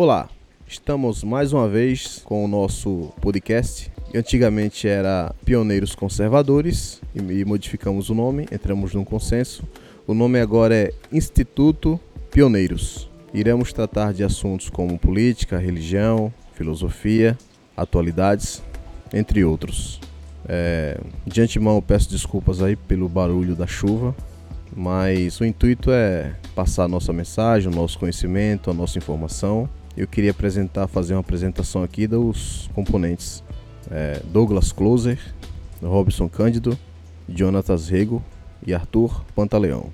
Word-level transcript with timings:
Olá, 0.00 0.28
estamos 0.64 1.24
mais 1.24 1.52
uma 1.52 1.68
vez 1.68 2.22
com 2.24 2.44
o 2.44 2.46
nosso 2.46 3.12
podcast. 3.20 3.90
Antigamente 4.14 4.86
era 4.86 5.34
Pioneiros 5.44 5.96
Conservadores 5.96 7.02
e 7.12 7.44
modificamos 7.44 8.08
o 8.08 8.14
nome, 8.14 8.46
entramos 8.52 8.94
num 8.94 9.04
consenso. 9.04 9.64
O 10.06 10.14
nome 10.14 10.38
agora 10.38 10.72
é 10.72 10.94
Instituto 11.10 11.98
Pioneiros. 12.30 13.10
Iremos 13.34 13.72
tratar 13.72 14.12
de 14.12 14.22
assuntos 14.22 14.70
como 14.70 14.96
política, 14.96 15.58
religião, 15.58 16.32
filosofia, 16.52 17.36
atualidades, 17.76 18.62
entre 19.12 19.44
outros. 19.44 20.00
É, 20.48 20.96
de 21.26 21.40
antemão 21.40 21.82
peço 21.82 22.08
desculpas 22.08 22.62
aí 22.62 22.76
pelo 22.76 23.08
barulho 23.08 23.56
da 23.56 23.66
chuva, 23.66 24.14
mas 24.76 25.40
o 25.40 25.44
intuito 25.44 25.90
é 25.90 26.36
passar 26.54 26.84
a 26.84 26.88
nossa 26.88 27.12
mensagem, 27.12 27.68
o 27.68 27.74
nosso 27.74 27.98
conhecimento, 27.98 28.70
a 28.70 28.72
nossa 28.72 28.96
informação 28.96 29.68
eu 29.98 30.06
queria 30.06 30.30
apresentar, 30.30 30.86
fazer 30.86 31.14
uma 31.14 31.20
apresentação 31.20 31.82
aqui 31.82 32.06
dos 32.06 32.70
componentes. 32.72 33.42
É, 33.90 34.22
Douglas 34.26 34.70
Closer, 34.70 35.18
Robson 35.82 36.28
Cândido, 36.28 36.78
Jonatas 37.28 37.88
Rego 37.88 38.22
e 38.64 38.72
Arthur 38.72 39.24
Pantaleão. 39.34 39.90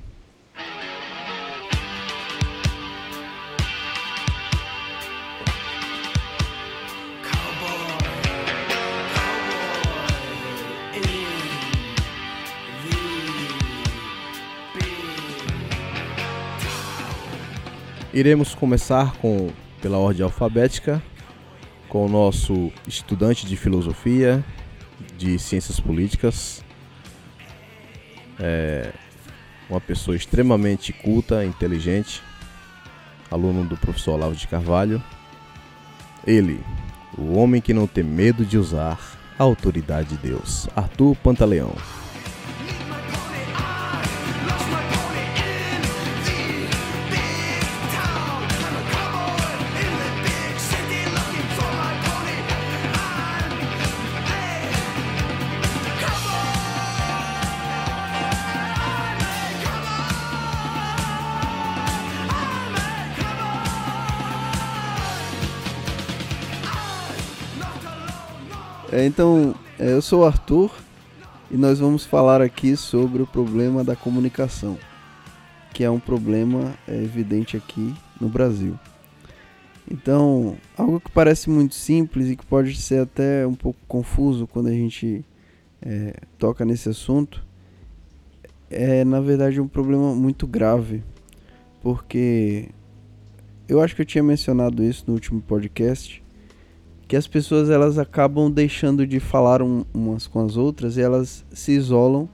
Iremos 18.12 18.54
começar 18.54 19.16
com 19.16 19.48
pela 19.84 19.98
ordem 19.98 20.24
alfabética, 20.24 21.02
com 21.90 22.06
o 22.06 22.08
nosso 22.08 22.72
estudante 22.88 23.44
de 23.44 23.54
filosofia, 23.54 24.42
de 25.18 25.38
ciências 25.38 25.78
políticas, 25.78 26.64
é 28.40 28.90
uma 29.68 29.82
pessoa 29.82 30.16
extremamente 30.16 30.90
culta, 30.90 31.44
inteligente, 31.44 32.22
aluno 33.30 33.62
do 33.64 33.76
professor 33.76 34.12
Olavo 34.12 34.34
de 34.34 34.48
Carvalho. 34.48 35.02
Ele, 36.26 36.58
o 37.18 37.36
homem 37.36 37.60
que 37.60 37.74
não 37.74 37.86
tem 37.86 38.04
medo 38.04 38.42
de 38.42 38.56
usar 38.56 38.98
a 39.38 39.42
autoridade 39.42 40.16
de 40.16 40.28
Deus, 40.28 40.66
Arthur 40.74 41.14
Pantaleão. 41.16 41.74
Então, 69.02 69.54
é, 69.78 69.92
eu 69.92 70.02
sou 70.02 70.22
o 70.22 70.24
Arthur 70.24 70.70
e 71.50 71.56
nós 71.56 71.78
vamos 71.78 72.04
falar 72.04 72.40
aqui 72.42 72.76
sobre 72.76 73.22
o 73.22 73.26
problema 73.26 73.82
da 73.82 73.96
comunicação, 73.96 74.78
que 75.72 75.82
é 75.82 75.90
um 75.90 75.98
problema 75.98 76.74
é, 76.86 76.94
evidente 76.94 77.56
aqui 77.56 77.94
no 78.20 78.28
Brasil. 78.28 78.78
Então, 79.90 80.56
algo 80.76 81.00
que 81.00 81.10
parece 81.10 81.50
muito 81.50 81.74
simples 81.74 82.28
e 82.28 82.36
que 82.36 82.46
pode 82.46 82.76
ser 82.76 83.00
até 83.00 83.46
um 83.46 83.54
pouco 83.54 83.78
confuso 83.86 84.46
quando 84.46 84.68
a 84.68 84.72
gente 84.72 85.24
é, 85.82 86.14
toca 86.38 86.64
nesse 86.64 86.88
assunto, 86.88 87.44
é 88.70 89.04
na 89.04 89.20
verdade 89.20 89.60
um 89.60 89.68
problema 89.68 90.14
muito 90.14 90.46
grave, 90.46 91.04
porque 91.82 92.70
eu 93.68 93.80
acho 93.80 93.94
que 93.94 94.02
eu 94.02 94.06
tinha 94.06 94.24
mencionado 94.24 94.82
isso 94.82 95.04
no 95.06 95.14
último 95.14 95.42
podcast, 95.42 96.23
que 97.06 97.16
as 97.16 97.26
pessoas 97.26 97.68
elas 97.68 97.98
acabam 97.98 98.50
deixando 98.50 99.06
de 99.06 99.20
falar 99.20 99.62
um, 99.62 99.84
umas 99.92 100.26
com 100.26 100.44
as 100.44 100.56
outras 100.56 100.96
e 100.96 101.02
elas 101.02 101.44
se 101.52 101.72
isolam 101.72 102.28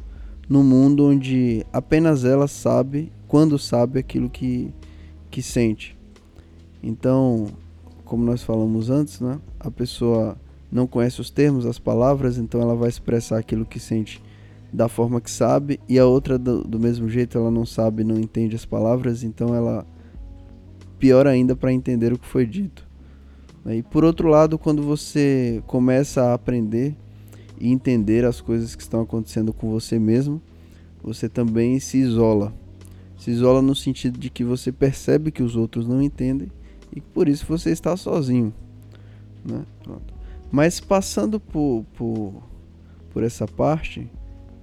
no 0.48 0.62
mundo 0.62 1.06
onde 1.06 1.64
apenas 1.72 2.24
ela 2.24 2.48
sabe 2.48 3.12
quando 3.28 3.58
sabe 3.58 4.00
aquilo 4.00 4.28
que, 4.28 4.72
que 5.30 5.42
sente. 5.42 5.96
Então, 6.82 7.48
como 8.04 8.24
nós 8.24 8.42
falamos 8.42 8.90
antes, 8.90 9.20
né, 9.20 9.38
a 9.58 9.70
pessoa 9.70 10.36
não 10.70 10.86
conhece 10.86 11.20
os 11.20 11.30
termos, 11.30 11.66
as 11.66 11.78
palavras, 11.78 12.38
então 12.38 12.60
ela 12.60 12.74
vai 12.74 12.88
expressar 12.88 13.38
aquilo 13.38 13.64
que 13.64 13.78
sente 13.78 14.22
da 14.72 14.88
forma 14.88 15.20
que 15.20 15.30
sabe, 15.30 15.80
e 15.88 15.98
a 15.98 16.06
outra 16.06 16.38
do, 16.38 16.62
do 16.62 16.78
mesmo 16.78 17.08
jeito 17.08 17.36
ela 17.36 17.50
não 17.50 17.66
sabe, 17.66 18.04
não 18.04 18.18
entende 18.18 18.54
as 18.54 18.64
palavras, 18.64 19.24
então 19.24 19.54
ela 19.54 19.84
pior 20.98 21.26
ainda 21.26 21.56
para 21.56 21.72
entender 21.72 22.12
o 22.12 22.18
que 22.18 22.26
foi 22.26 22.46
dito. 22.46 22.89
Né? 23.64 23.76
E 23.76 23.82
por 23.82 24.04
outro 24.04 24.28
lado, 24.28 24.58
quando 24.58 24.82
você 24.82 25.62
começa 25.66 26.22
a 26.22 26.34
aprender 26.34 26.96
e 27.58 27.70
entender 27.70 28.24
as 28.24 28.40
coisas 28.40 28.74
que 28.74 28.82
estão 28.82 29.02
acontecendo 29.02 29.52
com 29.52 29.70
você 29.70 29.98
mesmo, 29.98 30.40
você 31.02 31.28
também 31.28 31.78
se 31.80 31.98
isola. 31.98 32.52
Se 33.18 33.30
isola 33.30 33.60
no 33.60 33.74
sentido 33.74 34.18
de 34.18 34.30
que 34.30 34.42
você 34.42 34.72
percebe 34.72 35.30
que 35.30 35.42
os 35.42 35.56
outros 35.56 35.86
não 35.86 36.00
entendem 36.00 36.50
e 36.94 37.00
por 37.00 37.28
isso 37.28 37.44
você 37.46 37.70
está 37.70 37.96
sozinho. 37.96 38.52
Né? 39.44 39.62
Mas 40.50 40.80
passando 40.80 41.38
por, 41.38 41.84
por, 41.96 42.42
por 43.12 43.22
essa 43.22 43.46
parte, 43.46 44.10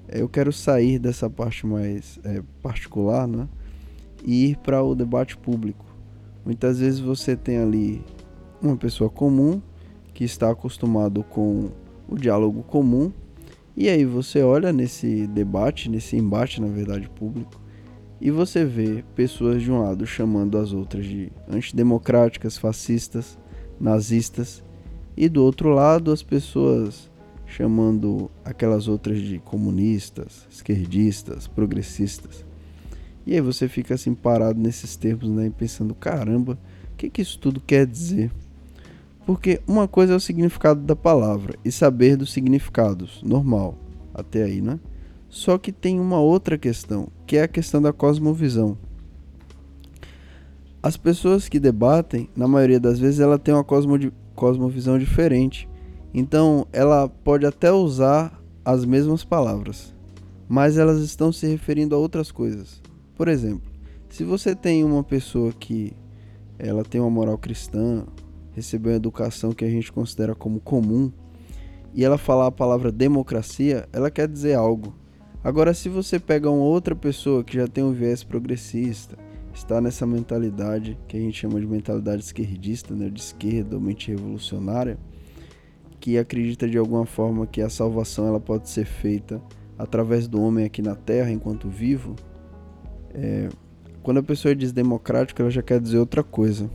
eu 0.09 0.27
quero 0.27 0.51
sair 0.51 0.99
dessa 0.99 1.29
parte 1.29 1.65
mais 1.65 2.19
é, 2.23 2.41
particular 2.61 3.27
né? 3.27 3.47
e 4.25 4.51
ir 4.51 4.57
para 4.57 4.81
o 4.81 4.95
debate 4.95 5.37
público. 5.37 5.85
Muitas 6.45 6.79
vezes 6.79 6.99
você 6.99 7.35
tem 7.35 7.57
ali 7.57 8.01
uma 8.61 8.75
pessoa 8.75 9.09
comum 9.09 9.61
que 10.13 10.23
está 10.23 10.49
acostumado 10.49 11.23
com 11.23 11.69
o 12.07 12.15
diálogo 12.15 12.63
comum. 12.63 13.11
E 13.75 13.87
aí 13.89 14.05
você 14.05 14.41
olha 14.41 14.73
nesse 14.73 15.27
debate, 15.27 15.89
nesse 15.89 16.17
embate, 16.17 16.59
na 16.59 16.67
verdade, 16.67 17.07
público, 17.09 17.61
e 18.19 18.31
você 18.31 18.65
vê 18.65 19.03
pessoas 19.15 19.61
de 19.61 19.71
um 19.71 19.81
lado 19.81 20.05
chamando 20.07 20.57
as 20.57 20.73
outras 20.73 21.05
de 21.05 21.31
antidemocráticas, 21.47 22.57
fascistas, 22.57 23.37
nazistas, 23.79 24.63
e 25.15 25.29
do 25.29 25.43
outro 25.43 25.69
lado 25.69 26.11
as 26.11 26.23
pessoas 26.23 27.11
chamando 27.45 28.29
aquelas 28.43 28.87
outras 28.87 29.19
de 29.19 29.39
comunistas, 29.39 30.47
esquerdistas, 30.49 31.47
progressistas. 31.47 32.45
E 33.25 33.33
aí 33.33 33.41
você 33.41 33.67
fica 33.67 33.93
assim 33.93 34.13
parado 34.13 34.59
nesses 34.59 34.95
termos, 34.95 35.29
né, 35.29 35.51
pensando, 35.55 35.93
caramba, 35.93 36.57
o 36.93 36.95
que, 36.97 37.09
que 37.09 37.21
isso 37.21 37.37
tudo 37.39 37.61
quer 37.61 37.85
dizer? 37.85 38.31
Porque 39.27 39.59
uma 39.67 39.89
coisa 39.89 40.13
é 40.13 40.15
o 40.15 40.21
significado 40.21 40.79
da 40.79 40.95
palavra 40.95 41.59
e 41.65 41.69
saber 41.69 42.15
dos 42.15 42.31
significados, 42.31 43.21
normal, 43.21 43.77
até 44.13 44.43
aí, 44.43 44.61
né? 44.61 44.79
Só 45.27 45.57
que 45.57 45.73
tem 45.73 45.99
uma 45.99 46.17
outra 46.17 46.57
questão, 46.57 47.09
que 47.25 47.35
é 47.35 47.43
a 47.43 47.47
questão 47.47 47.81
da 47.81 47.91
cosmovisão. 47.91 48.77
As 50.81 50.95
pessoas 50.95 51.49
que 51.49 51.59
debatem, 51.59 52.29
na 52.37 52.47
maioria 52.47 52.79
das 52.79 52.99
vezes, 52.99 53.19
ela 53.19 53.37
tem 53.37 53.53
uma 53.53 53.65
cosmo 53.65 53.99
cosmovisão 54.33 54.97
diferente. 54.97 55.67
Então, 56.13 56.65
ela 56.71 57.09
pode 57.09 57.45
até 57.45 57.69
usar 57.69 58.41
as 58.63 58.85
mesmas 58.85 59.25
palavras, 59.25 59.93
mas 60.47 60.77
elas 60.77 61.01
estão 61.01 61.33
se 61.33 61.45
referindo 61.45 61.93
a 61.93 61.97
outras 61.97 62.31
coisas. 62.31 62.81
Por 63.13 63.27
exemplo, 63.27 63.69
se 64.07 64.23
você 64.23 64.55
tem 64.55 64.85
uma 64.85 65.03
pessoa 65.03 65.51
que 65.51 65.91
ela 66.57 66.85
tem 66.85 67.01
uma 67.01 67.09
moral 67.09 67.37
cristã, 67.37 68.05
recebeu 68.57 68.91
uma 68.91 68.97
educação 68.97 69.51
que 69.51 69.63
a 69.63 69.69
gente 69.69 69.91
considera 69.91 70.33
como 70.33 70.59
comum, 70.59 71.11
e 71.93 72.03
ela 72.03 72.17
falar 72.17 72.47
a 72.47 72.51
palavra 72.51 72.91
democracia, 72.91 73.87
ela 73.93 74.09
quer 74.09 74.27
dizer 74.27 74.55
algo. 74.55 74.95
Agora, 75.43 75.75
se 75.75 75.87
você 75.87 76.19
pega 76.19 76.49
uma 76.49 76.63
outra 76.63 76.95
pessoa 76.95 77.43
que 77.43 77.55
já 77.55 77.67
tem 77.67 77.83
um 77.83 77.93
viés 77.93 78.23
progressista, 78.23 79.15
está 79.53 79.79
nessa 79.79 80.07
mentalidade 80.07 80.97
que 81.07 81.15
a 81.15 81.19
gente 81.19 81.37
chama 81.37 81.59
de 81.59 81.67
mentalidade 81.67 82.23
esquerdista, 82.23 82.95
né, 82.95 83.09
de 83.09 83.19
esquerda 83.19 83.75
ou 83.75 83.81
mente 83.81 84.09
revolucionária, 84.09 84.97
que 85.99 86.17
acredita 86.17 86.67
de 86.67 86.79
alguma 86.79 87.05
forma 87.05 87.45
que 87.45 87.61
a 87.61 87.69
salvação 87.69 88.27
ela 88.27 88.39
pode 88.39 88.69
ser 88.69 88.85
feita 88.85 89.39
através 89.77 90.27
do 90.27 90.41
homem 90.41 90.65
aqui 90.65 90.81
na 90.81 90.95
Terra 90.95 91.29
enquanto 91.29 91.69
vivo, 91.69 92.15
é, 93.13 93.49
quando 94.01 94.17
a 94.17 94.23
pessoa 94.23 94.55
diz 94.55 94.71
democrático, 94.71 95.43
ela 95.43 95.51
já 95.51 95.61
quer 95.61 95.79
dizer 95.79 95.99
outra 95.99 96.23
coisa 96.23 96.67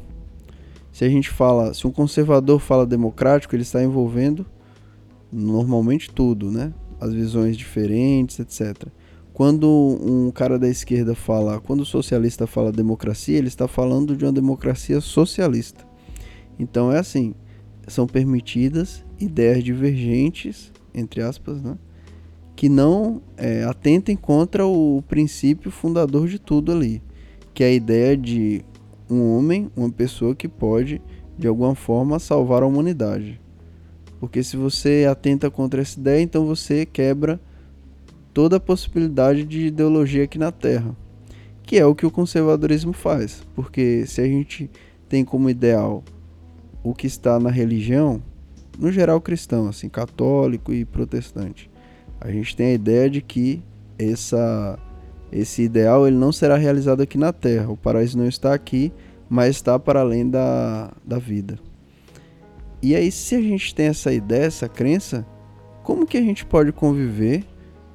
se 0.93 1.05
a 1.05 1.09
gente 1.09 1.31
fala, 1.31 1.73
se 1.73 1.87
um 1.87 1.91
conservador 1.91 2.61
fala 2.61 2.87
democrático, 2.87 3.57
ele 3.57 3.63
está 3.63 3.83
envolvendo 3.83 4.47
normalmente 5.33 6.11
tudo, 6.11 6.51
né? 6.51 6.73
As 7.01 7.13
visões 7.13 7.57
diferentes, 7.57 8.39
etc. 8.39 8.89
Quando 9.33 9.67
um 9.67 10.31
cara 10.31 10.59
da 10.59 10.69
esquerda 10.69 11.15
fala, 11.15 11.59
quando 11.59 11.81
o 11.81 11.87
socialista 11.87 12.47
fala 12.47 12.71
democracia, 12.71 13.39
ele 13.39 13.49
está 13.49 13.67
falando 13.67 14.15
de 14.15 14.25
uma 14.25 14.33
democracia 14.33 15.01
socialista. 15.01 15.85
Então 16.59 16.93
é 16.93 16.99
assim, 16.99 17.35
são 17.89 18.07
permitidas 18.07 19.03
ideias 19.19 19.65
divergentes, 19.65 20.71
entre 20.95 21.23
aspas, 21.23 21.63
né? 21.63 21.79
que 22.55 22.69
não 22.69 23.23
é, 23.37 23.65
atentem 23.65 24.15
contra 24.15 24.67
o 24.67 25.03
princípio 25.09 25.71
fundador 25.71 26.29
de 26.29 26.39
tudo 26.39 26.71
ali, 26.71 27.03
que 27.55 27.65
é 27.65 27.69
a 27.69 27.73
ideia 27.73 28.17
de 28.17 28.63
um 29.11 29.37
homem, 29.37 29.71
uma 29.77 29.91
pessoa 29.91 30.35
que 30.35 30.49
pode, 30.49 31.01
de 31.39 31.47
alguma 31.47 31.75
forma, 31.75 32.19
salvar 32.19 32.63
a 32.63 32.67
humanidade. 32.67 33.41
Porque 34.21 34.43
se 34.43 34.57
você 34.57 35.07
atenta 35.11 35.51
contra 35.51 35.83
essa 35.83 35.99
ideia, 35.99 36.23
então 36.23 36.47
você 36.47 36.87
quebra 36.87 37.41
toda 38.33 38.57
a 38.57 38.61
possibilidade 38.61 39.45
de 39.45 39.67
ideologia 39.67 40.25
aqui 40.25 40.39
na 40.39 40.53
Terra, 40.53 40.97
que 41.63 41.79
é 41.79 41.85
o 41.85 41.95
que 41.95 42.07
o 42.07 42.11
conservadorismo 42.11 42.93
faz. 42.93 43.43
Porque 43.55 44.07
se 44.07 44.21
a 44.21 44.25
gente 44.25 44.71
tem 45.09 45.25
como 45.25 45.51
ideal 45.51 46.03
o 46.83 46.95
que 46.95 47.07
está 47.07 47.39
na 47.39 47.51
religião, 47.51 48.23
no 48.79 48.91
geral 48.91 49.21
cristão, 49.21 49.69
assim, 49.69 49.89
católico 49.89 50.73
e 50.73 50.85
protestante, 50.85 51.71
a 52.21 52.31
gente 52.31 52.57
tem 52.57 52.69
a 52.69 52.75
ideia 52.75 53.11
de 53.11 53.21
que 53.21 53.63
essa, 53.99 54.79
esse 55.33 55.63
ideal 55.63 56.07
ele 56.07 56.17
não 56.17 56.31
será 56.31 56.57
realizado 56.57 57.01
aqui 57.01 57.17
na 57.17 57.33
Terra. 57.33 57.71
O 57.71 57.77
paraíso 57.77 58.19
não 58.19 58.29
está 58.29 58.53
aqui, 58.53 58.93
mas 59.29 59.57
está 59.57 59.79
para 59.79 60.01
além 60.01 60.29
da, 60.29 60.93
da 61.05 61.19
vida. 61.19 61.59
E 62.83 62.95
aí, 62.95 63.11
se 63.11 63.35
a 63.35 63.41
gente 63.41 63.75
tem 63.75 63.87
essa 63.87 64.13
ideia, 64.13 64.45
essa 64.45 64.69
crença, 64.69 65.27
como 65.83 66.07
que 66.07 66.19
a 66.19 66.23
gente 66.23 66.45
pode 66.45 66.73
conviver 66.73 67.45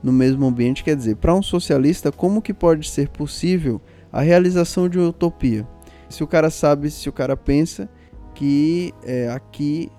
no 0.02 0.12
mesmo 0.12 0.46
ambiente? 0.46 0.84
Quer 0.84 0.96
dizer, 0.96 1.18
para 1.18 1.36
um 1.36 1.44
socialista, 1.44 2.12
como 2.12 2.42
que 2.42 2.54
pode 2.54 2.90
ser 2.90 3.10
possível 3.10 3.80
a 4.12 4.22
realização 4.22 4.90
de 4.90 4.98
uma 4.98 5.10
utopia? 5.10 5.68
Se 6.10 6.24
o 6.24 6.28
cara 6.28 6.50
sabe, 6.50 6.90
se 6.90 7.08
o 7.10 7.14
cara 7.14 7.36
pensa 7.36 7.90
que 8.34 8.94
é, 9.04 9.30
aqui 9.30 9.92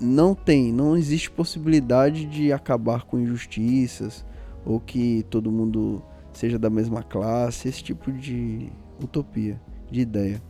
não 0.00 0.34
tem, 0.34 0.72
não 0.72 0.96
existe 0.96 1.30
possibilidade 1.30 2.24
de 2.26 2.52
acabar 2.52 3.04
com 3.04 3.18
injustiças 3.18 4.26
ou 4.64 4.80
que 4.80 5.24
todo 5.30 5.52
mundo 5.52 6.02
seja 6.32 6.58
da 6.58 6.70
mesma 6.70 7.02
classe, 7.02 7.68
esse 7.68 7.82
tipo 7.82 8.10
de 8.12 8.70
utopia, 9.02 9.60
de 9.90 10.00
ideia. 10.00 10.42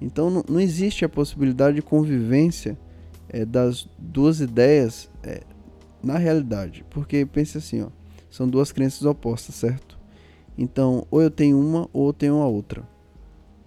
Então 0.00 0.30
não, 0.30 0.44
não 0.48 0.60
existe 0.60 1.04
a 1.04 1.08
possibilidade 1.08 1.76
de 1.76 1.82
convivência 1.82 2.78
é, 3.28 3.44
das 3.44 3.88
duas 3.98 4.40
ideias 4.40 5.10
é, 5.22 5.42
na 6.02 6.18
realidade, 6.18 6.84
porque 6.90 7.24
pense 7.24 7.58
assim, 7.58 7.82
ó, 7.82 7.88
são 8.30 8.48
duas 8.48 8.72
crenças 8.72 9.04
opostas, 9.04 9.54
certo? 9.54 9.98
Então 10.56 11.06
ou 11.10 11.22
eu 11.22 11.30
tenho 11.30 11.58
uma 11.58 11.88
ou 11.92 12.08
eu 12.08 12.12
tenho 12.12 12.36
a 12.36 12.46
outra, 12.46 12.82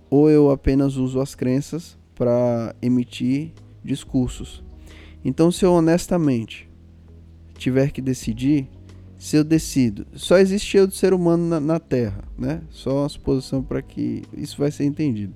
ou 0.09 0.29
eu 0.29 0.51
apenas 0.51 0.97
uso 0.97 1.19
as 1.19 1.35
crenças 1.35 1.97
para 2.15 2.75
emitir 2.81 3.53
discursos 3.83 4.65
então, 5.25 5.51
se 5.51 5.65
eu 5.65 5.73
honestamente 5.73 6.69
tiver 7.57 7.89
que 7.89 7.99
decidir, 7.99 8.69
se 9.17 9.37
eu 9.37 9.43
decido, 9.43 10.05
só 10.13 10.37
existe 10.37 10.77
eu 10.77 10.85
do 10.85 10.93
ser 10.93 11.13
humano 11.13 11.47
na, 11.47 11.59
na 11.59 11.79
Terra, 11.79 12.23
né? 12.37 12.61
Só 12.69 13.01
uma 13.01 13.09
suposição 13.09 13.63
para 13.63 13.81
que 13.81 14.23
isso 14.35 14.57
vai 14.57 14.71
ser 14.71 14.83
entendido. 14.83 15.33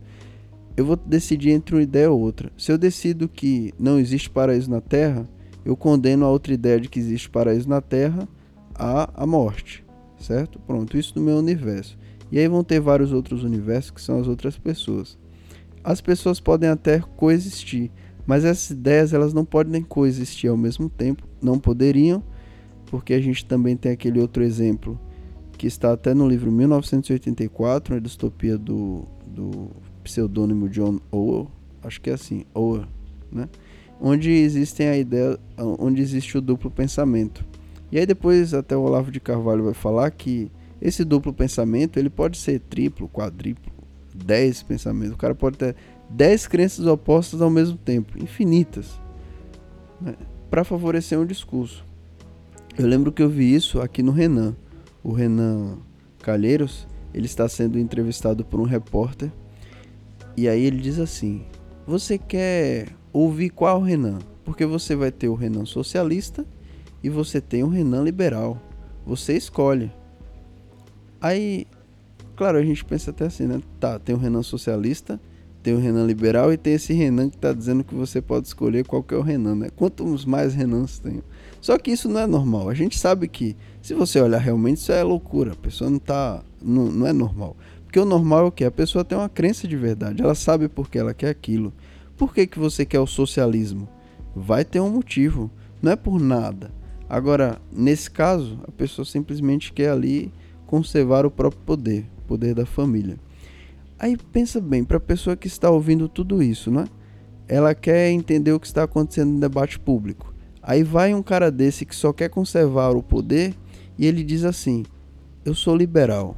Eu 0.76 0.86
vou 0.86 0.96
decidir 0.96 1.52
entre 1.52 1.76
uma 1.76 1.82
ideia 1.82 2.12
ou 2.12 2.20
outra. 2.20 2.52
Se 2.58 2.72
eu 2.72 2.78
decido 2.78 3.28
que 3.28 3.74
não 3.80 4.00
existe 4.00 4.30
paraíso 4.30 4.70
na 4.70 4.82
Terra, 4.82 5.28
eu 5.66 5.76
condeno 5.76 6.26
a 6.26 6.30
outra 6.30 6.54
ideia 6.54 6.80
de 6.80 6.88
que 6.88 7.00
existe 7.00 7.30
paraíso 7.30 7.68
na 7.68 7.82
Terra 7.82 8.28
à, 8.76 9.24
à 9.24 9.26
morte, 9.26 9.84
certo? 10.20 10.60
Pronto, 10.60 10.98
isso 10.98 11.14
no 11.16 11.22
meu 11.22 11.38
universo. 11.38 11.98
E 12.32 12.38
aí 12.38 12.48
vão 12.48 12.64
ter 12.64 12.80
vários 12.80 13.12
outros 13.12 13.44
universos 13.44 13.92
que 13.92 14.02
são 14.02 14.20
as 14.20 14.28
outras 14.28 14.58
pessoas. 14.58 15.18
As 15.84 16.02
pessoas 16.02 16.40
podem 16.40 16.70
até 16.70 17.00
coexistir, 17.00 17.92
mas 18.26 18.46
essas 18.46 18.70
ideias 18.70 19.14
elas 19.14 19.34
não 19.34 19.44
podem 19.44 19.82
coexistir 19.82 20.50
ao 20.50 20.58
mesmo 20.58 20.90
tempo, 20.90 21.28
não 21.42 21.58
poderiam, 21.58 22.24
porque 22.90 23.14
a 23.14 23.22
gente 23.22 23.46
também 23.46 23.78
tem 23.78 23.92
aquele 23.92 24.20
outro 24.20 24.44
exemplo 24.44 25.00
que 25.58 25.68
está 25.68 25.94
até 25.94 26.14
no 26.14 26.28
livro 26.28 26.52
1984, 26.52 27.96
a 27.96 28.00
distopia 28.00 28.58
do, 28.58 29.06
do 29.28 29.70
pseudônimo 30.04 30.70
John 30.70 31.00
Orwell, 31.12 31.52
acho 31.84 32.02
que 32.02 32.10
é 32.10 32.14
assim, 32.14 32.46
Orwell, 32.54 32.88
né? 33.32 33.48
Onde 34.02 34.32
existem 34.32 34.88
a 34.88 34.98
ideia, 34.98 35.38
onde 35.58 36.02
existe 36.02 36.38
o 36.38 36.42
duplo 36.42 36.72
pensamento. 36.72 37.46
E 37.92 38.00
aí 38.00 38.06
depois 38.06 38.54
até 38.54 38.76
o 38.76 38.82
Olavo 38.82 39.12
de 39.12 39.20
Carvalho 39.20 39.66
vai 39.66 39.74
falar 39.74 40.10
que 40.12 40.50
esse 40.82 41.04
duplo 41.04 41.34
pensamento 41.34 42.00
ele 42.00 42.10
pode 42.10 42.38
ser 42.38 42.62
triplo, 42.62 43.10
quadriplo, 43.10 43.72
dez 44.16 44.64
pensamentos. 44.64 45.14
O 45.14 45.18
cara 45.18 45.36
pode 45.36 45.58
ter 45.58 45.76
dez 46.10 46.48
crenças 46.48 46.86
opostas 46.86 47.42
ao 47.42 47.50
mesmo 47.50 47.78
tempo, 47.78 48.18
infinitas, 48.18 49.00
né, 50.00 50.16
para 50.50 50.64
favorecer 50.64 51.20
um 51.20 51.26
discurso. 51.26 51.89
Eu 52.78 52.88
lembro 52.88 53.12
que 53.12 53.22
eu 53.22 53.30
vi 53.30 53.54
isso 53.54 53.82
aqui 53.82 54.02
no 54.02 54.12
Renan. 54.12 54.56
O 55.04 55.12
Renan 55.12 55.78
Calheiros, 56.20 56.88
ele 57.14 57.26
está 57.26 57.48
sendo 57.48 57.80
entrevistado 57.80 58.44
por 58.46 58.60
um 58.60 58.64
repórter 58.64 59.32
e 60.40 60.48
aí 60.48 60.64
ele 60.64 60.78
diz 60.78 61.00
assim: 61.00 61.44
Você 61.86 62.18
quer 62.18 62.88
ouvir 63.12 63.50
qual 63.50 63.82
Renan? 63.82 64.20
Porque 64.46 64.66
você 64.66 64.96
vai 64.96 65.12
ter 65.12 65.28
o 65.28 65.36
Renan 65.36 65.66
socialista 65.66 66.46
e 67.04 67.10
você 67.10 67.42
tem 67.42 67.64
o 67.64 67.68
Renan 67.68 68.04
liberal. 68.04 68.58
Você 69.06 69.36
escolhe. 69.36 69.92
Aí, 71.20 71.68
claro, 72.36 72.58
a 72.58 72.64
gente 72.64 72.86
pensa 72.86 73.12
até 73.12 73.26
assim, 73.26 73.48
né? 73.48 73.62
Tá, 73.80 74.00
tem 74.00 74.16
o 74.16 74.18
Renan 74.18 74.42
socialista 74.42 75.20
tem 75.62 75.74
o 75.74 75.80
Renan 75.80 76.06
liberal 76.06 76.54
e 76.54 76.58
tem 76.58 76.74
esse 76.74 76.94
Renan 76.94 77.30
que 77.30 77.36
está 77.36 77.52
dizendo 77.52 77.84
que 77.84 77.94
você 77.94 78.22
pode 78.22 78.48
escolher 78.48 78.86
qual 78.86 79.04
que 79.04 79.14
é 79.14 79.18
o 79.18 79.22
Renan, 79.22 79.56
né? 79.56 79.70
Quantos 79.76 80.26
mais 80.26 80.54
Renans 80.54 81.00
tem? 81.00 81.22
Só 81.60 81.78
que 81.78 81.92
isso 81.92 82.08
não 82.08 82.22
é 82.22 82.28
normal. 82.28 82.70
A 82.70 82.74
gente 82.74 82.98
sabe 82.98 83.28
que, 83.28 83.58
se 83.82 83.94
você 83.94 84.22
olhar 84.22 84.40
realmente, 84.40 84.78
isso 84.78 84.92
é 84.92 85.04
loucura. 85.04 85.52
A 85.52 85.56
pessoa 85.56 85.90
não 85.90 86.00
tá. 86.00 86.42
Não, 86.62 86.86
não 86.86 87.06
é 87.06 87.12
normal. 87.12 87.58
Porque 87.84 88.00
o 88.00 88.06
normal 88.06 88.46
é 88.46 88.48
o 88.48 88.52
que? 88.52 88.64
A 88.64 88.72
pessoa 88.72 89.04
tem 89.04 89.18
uma 89.18 89.28
crença 89.28 89.68
de 89.68 89.76
verdade. 89.76 90.22
Ela 90.22 90.36
sabe 90.36 90.70
por 90.70 90.90
que 90.90 90.98
ela 90.98 91.14
quer 91.14 91.30
aquilo. 91.30 91.74
Por 92.16 92.34
que, 92.34 92.48
que 92.48 92.60
você 92.60 92.86
quer 92.86 93.00
o 93.00 93.08
socialismo? 93.08 93.90
Vai 94.36 94.64
ter 94.64 94.80
um 94.80 94.90
motivo. 94.90 95.52
Não 95.82 95.92
é 95.92 95.96
por 95.96 96.20
nada. 96.20 96.72
Agora, 97.10 97.60
nesse 97.72 98.10
caso, 98.10 98.60
a 98.68 98.72
pessoa 98.72 99.04
simplesmente 99.06 99.74
quer 99.74 99.90
ali 99.90 100.32
conservar 100.68 101.26
o 101.26 101.32
próprio 101.32 101.62
poder, 101.66 102.06
o 102.20 102.22
poder 102.28 102.54
da 102.54 102.66
família. 102.66 103.18
Aí 104.00 104.16
pensa 104.16 104.62
bem, 104.62 104.86
para 104.86 104.96
a 104.96 105.02
pessoa 105.02 105.36
que 105.36 105.48
está 105.48 105.70
ouvindo 105.70 106.08
tudo 106.08 106.42
isso, 106.42 106.72
né? 106.72 106.86
Ela 107.50 107.76
quer 107.76 108.10
entender 108.10 108.54
o 108.54 108.60
que 108.60 108.66
está 108.66 108.84
acontecendo 108.84 109.34
no 109.34 109.40
debate 109.42 109.78
público. 109.78 110.34
Aí 110.64 110.84
vai 110.84 111.14
um 111.14 111.22
cara 111.22 111.52
desse 111.52 111.86
que 111.86 111.94
só 111.94 112.14
quer 112.14 112.30
conservar 112.30 112.92
o 112.92 113.04
poder 113.04 113.54
e 113.98 114.06
ele 114.06 114.24
diz 114.24 114.46
assim: 114.46 114.86
"Eu 115.44 115.54
sou 115.54 115.76
liberal". 115.76 116.38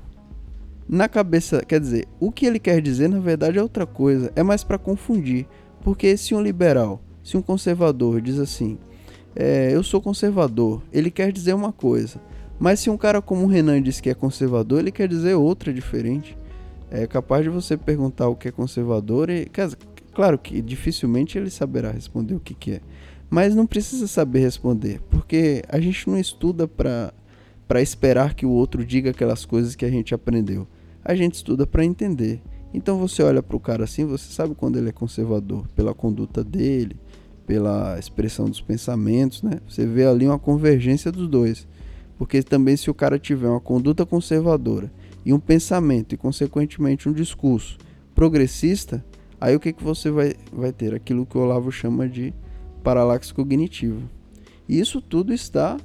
Na 0.89 1.07
cabeça, 1.07 1.63
quer 1.63 1.79
dizer, 1.79 2.07
o 2.19 2.31
que 2.31 2.47
ele 2.47 2.57
quer 2.57 2.81
dizer 2.81 3.07
na 3.07 3.19
verdade 3.19 3.59
é 3.59 3.61
outra 3.61 3.85
coisa, 3.85 4.31
é 4.35 4.41
mais 4.41 4.63
para 4.63 4.79
confundir. 4.79 5.45
Porque 5.83 6.17
se 6.17 6.33
um 6.33 6.41
liberal, 6.41 6.99
se 7.23 7.37
um 7.37 7.43
conservador 7.43 8.21
diz 8.21 8.39
assim: 8.39 8.79
é, 9.35 9.69
"Eu 9.71 9.83
sou 9.83 10.01
conservador", 10.01 10.81
ele 10.91 11.11
quer 11.11 11.31
dizer 11.31 11.53
uma 11.53 11.71
coisa. 11.71 12.19
Mas 12.59 12.79
se 12.79 12.89
um 12.89 12.97
cara 12.97 13.21
como 13.21 13.45
o 13.45 13.47
Renan 13.47 13.79
diz 13.83 14.01
que 14.01 14.09
é 14.09 14.15
conservador, 14.15 14.79
ele 14.79 14.91
quer 14.91 15.07
dizer 15.07 15.35
outra 15.35 15.71
diferente 15.71 16.40
é 16.91 17.07
capaz 17.07 17.43
de 17.43 17.49
você 17.49 17.77
perguntar 17.77 18.27
o 18.27 18.35
que 18.35 18.49
é 18.49 18.51
conservador 18.51 19.29
e, 19.29 19.49
claro 20.13 20.37
que 20.37 20.61
dificilmente 20.61 21.37
ele 21.37 21.49
saberá 21.49 21.89
responder 21.89 22.35
o 22.35 22.39
que, 22.39 22.53
que 22.53 22.73
é. 22.73 22.81
Mas 23.29 23.55
não 23.55 23.65
precisa 23.65 24.07
saber 24.07 24.39
responder, 24.39 24.99
porque 25.09 25.63
a 25.69 25.79
gente 25.79 26.09
não 26.09 26.19
estuda 26.19 26.67
para 26.67 27.81
esperar 27.81 28.33
que 28.33 28.45
o 28.45 28.49
outro 28.49 28.85
diga 28.85 29.11
aquelas 29.11 29.45
coisas 29.45 29.73
que 29.73 29.85
a 29.85 29.89
gente 29.89 30.13
aprendeu. 30.13 30.67
A 31.03 31.15
gente 31.15 31.35
estuda 31.35 31.65
para 31.65 31.85
entender. 31.85 32.41
Então 32.73 32.99
você 32.99 33.23
olha 33.23 33.41
para 33.41 33.55
o 33.55 33.59
cara 33.59 33.85
assim, 33.85 34.05
você 34.05 34.31
sabe 34.31 34.53
quando 34.53 34.77
ele 34.77 34.89
é 34.89 34.91
conservador, 34.91 35.65
pela 35.69 35.93
conduta 35.93 36.43
dele, 36.43 36.97
pela 37.47 37.97
expressão 37.97 38.49
dos 38.49 38.59
pensamentos, 38.59 39.41
né? 39.41 39.59
Você 39.67 39.85
vê 39.85 40.05
ali 40.05 40.27
uma 40.27 40.37
convergência 40.37 41.09
dos 41.09 41.29
dois. 41.29 41.65
Porque 42.17 42.43
também 42.43 42.75
se 42.75 42.89
o 42.91 42.93
cara 42.93 43.17
tiver 43.17 43.47
uma 43.47 43.61
conduta 43.61 44.05
conservadora 44.05 44.91
e 45.25 45.33
um 45.33 45.39
pensamento 45.39 46.13
e, 46.13 46.17
consequentemente, 46.17 47.07
um 47.07 47.13
discurso 47.13 47.77
progressista, 48.15 49.03
aí 49.39 49.55
o 49.55 49.59
que, 49.59 49.73
que 49.73 49.83
você 49.83 50.09
vai, 50.11 50.33
vai 50.51 50.71
ter? 50.71 50.93
Aquilo 50.93 51.25
que 51.25 51.37
o 51.37 51.41
Olavo 51.41 51.71
chama 51.71 52.07
de 52.07 52.33
paralaxe 52.83 53.33
cognitivo. 53.33 54.01
E 54.67 54.79
isso 54.79 55.01
tudo 55.01 55.33
está 55.33 55.77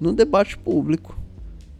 no 0.00 0.12
debate 0.12 0.56
público. 0.56 1.18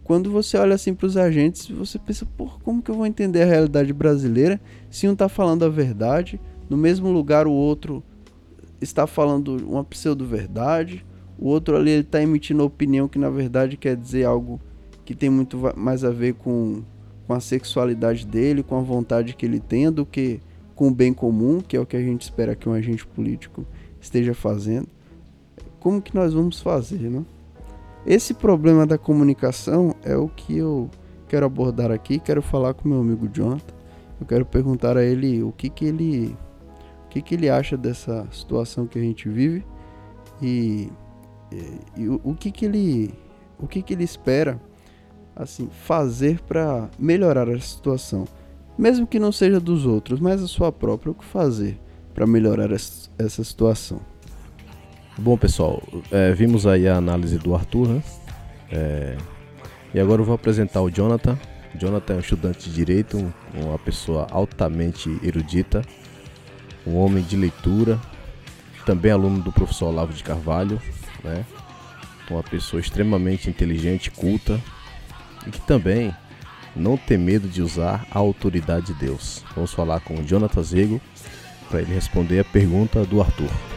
Quando 0.03 0.29
você 0.29 0.57
olha 0.57 0.75
assim 0.75 0.93
para 0.93 1.07
os 1.07 1.17
agentes, 1.17 1.69
você 1.69 1.97
pensa, 1.97 2.25
por 2.25 2.59
como 2.61 2.81
que 2.81 2.91
eu 2.91 2.95
vou 2.95 3.05
entender 3.05 3.43
a 3.43 3.45
realidade 3.45 3.93
brasileira 3.93 4.59
se 4.89 5.07
um 5.07 5.13
está 5.13 5.29
falando 5.29 5.63
a 5.63 5.69
verdade, 5.69 6.39
no 6.69 6.75
mesmo 6.75 7.11
lugar 7.11 7.47
o 7.47 7.51
outro 7.51 8.03
está 8.81 9.07
falando 9.07 9.57
uma 9.67 9.83
pseudo-verdade, 9.83 11.05
o 11.37 11.47
outro 11.47 11.75
ali 11.75 11.91
está 11.91 12.21
emitindo 12.21 12.63
opinião 12.63 13.07
que 13.07 13.17
na 13.17 13.29
verdade 13.29 13.77
quer 13.77 13.95
dizer 13.95 14.25
algo 14.25 14.59
que 15.05 15.15
tem 15.15 15.29
muito 15.29 15.57
mais 15.75 16.03
a 16.03 16.09
ver 16.09 16.35
com, 16.35 16.81
com 17.27 17.33
a 17.33 17.39
sexualidade 17.39 18.25
dele, 18.25 18.63
com 18.63 18.77
a 18.77 18.81
vontade 18.81 19.35
que 19.35 19.45
ele 19.45 19.59
tem, 19.59 19.91
do 19.91 20.05
que 20.05 20.39
com 20.75 20.87
o 20.87 20.91
bem 20.91 21.13
comum, 21.13 21.61
que 21.61 21.77
é 21.77 21.79
o 21.79 21.85
que 21.85 21.95
a 21.95 22.01
gente 22.01 22.23
espera 22.23 22.55
que 22.55 22.67
um 22.67 22.73
agente 22.73 23.05
político 23.05 23.65
esteja 23.99 24.33
fazendo, 24.33 24.87
como 25.79 26.01
que 26.01 26.15
nós 26.15 26.33
vamos 26.33 26.59
fazer, 26.59 27.09
né? 27.09 27.23
Esse 28.05 28.33
problema 28.33 28.85
da 28.85 28.97
comunicação 28.97 29.95
é 30.03 30.15
o 30.15 30.27
que 30.27 30.57
eu 30.57 30.89
quero 31.27 31.45
abordar 31.45 31.91
aqui, 31.91 32.19
quero 32.19 32.41
falar 32.41 32.73
com 32.73 32.89
meu 32.89 32.99
amigo 32.99 33.27
Jonathan. 33.27 33.73
Eu 34.19 34.25
quero 34.25 34.45
perguntar 34.45 34.97
a 34.97 35.03
ele 35.03 35.43
o 35.43 35.51
que 35.51 35.69
que 35.69 35.85
ele 35.85 36.35
o 37.05 37.09
que 37.09 37.21
que 37.21 37.35
ele 37.35 37.49
acha 37.49 37.77
dessa 37.77 38.27
situação 38.31 38.87
que 38.87 38.97
a 38.97 39.01
gente 39.01 39.29
vive 39.29 39.63
e, 40.41 40.91
e, 41.51 42.01
e 42.01 42.09
o, 42.09 42.19
o 42.23 42.33
que 42.33 42.51
que 42.51 42.65
ele 42.65 43.13
o 43.59 43.67
que 43.67 43.81
que 43.81 43.93
ele 43.93 44.03
espera 44.03 44.59
assim 45.35 45.69
fazer 45.85 46.39
para 46.41 46.89
melhorar 46.99 47.49
a 47.49 47.59
situação, 47.59 48.27
mesmo 48.77 49.07
que 49.07 49.19
não 49.19 49.31
seja 49.31 49.59
dos 49.59 49.85
outros, 49.85 50.19
mas 50.19 50.41
a 50.41 50.47
sua 50.47 50.71
própria, 50.71 51.11
o 51.11 51.15
que 51.15 51.25
fazer 51.25 51.79
para 52.13 52.27
melhorar 52.27 52.71
essa 52.71 53.43
situação. 53.43 54.01
Bom 55.17 55.37
pessoal, 55.37 55.81
é, 56.11 56.31
vimos 56.33 56.65
aí 56.65 56.87
a 56.87 56.95
análise 56.95 57.37
do 57.37 57.53
Arthur, 57.53 57.87
né? 57.87 58.03
É, 58.71 59.17
e 59.93 59.99
agora 59.99 60.21
eu 60.21 60.25
vou 60.25 60.35
apresentar 60.35 60.81
o 60.81 60.89
Jonathan. 60.89 61.37
Jonathan 61.75 62.13
é 62.13 62.17
um 62.17 62.19
estudante 62.19 62.69
de 62.69 62.75
direito, 62.75 63.17
um, 63.17 63.31
uma 63.65 63.77
pessoa 63.77 64.27
altamente 64.31 65.09
erudita, 65.23 65.81
um 66.85 66.97
homem 66.97 67.23
de 67.23 67.35
leitura, 67.35 67.99
também 68.85 69.11
aluno 69.11 69.41
do 69.41 69.51
professor 69.51 69.87
Olavo 69.87 70.13
de 70.13 70.23
Carvalho, 70.23 70.81
né? 71.23 71.45
Uma 72.29 72.43
pessoa 72.43 72.79
extremamente 72.79 73.49
inteligente, 73.49 74.09
culta 74.09 74.59
e 75.45 75.51
que 75.51 75.61
também 75.61 76.13
não 76.75 76.97
tem 76.97 77.17
medo 77.17 77.47
de 77.47 77.61
usar 77.61 78.05
a 78.11 78.19
autoridade 78.19 78.87
de 78.87 78.93
Deus. 78.93 79.43
Vamos 79.55 79.73
falar 79.73 79.99
com 80.01 80.15
o 80.15 80.23
Jonathan 80.23 80.63
Zego 80.63 81.01
para 81.69 81.81
ele 81.81 81.93
responder 81.93 82.39
a 82.39 82.45
pergunta 82.45 83.05
do 83.05 83.21
Arthur. 83.21 83.70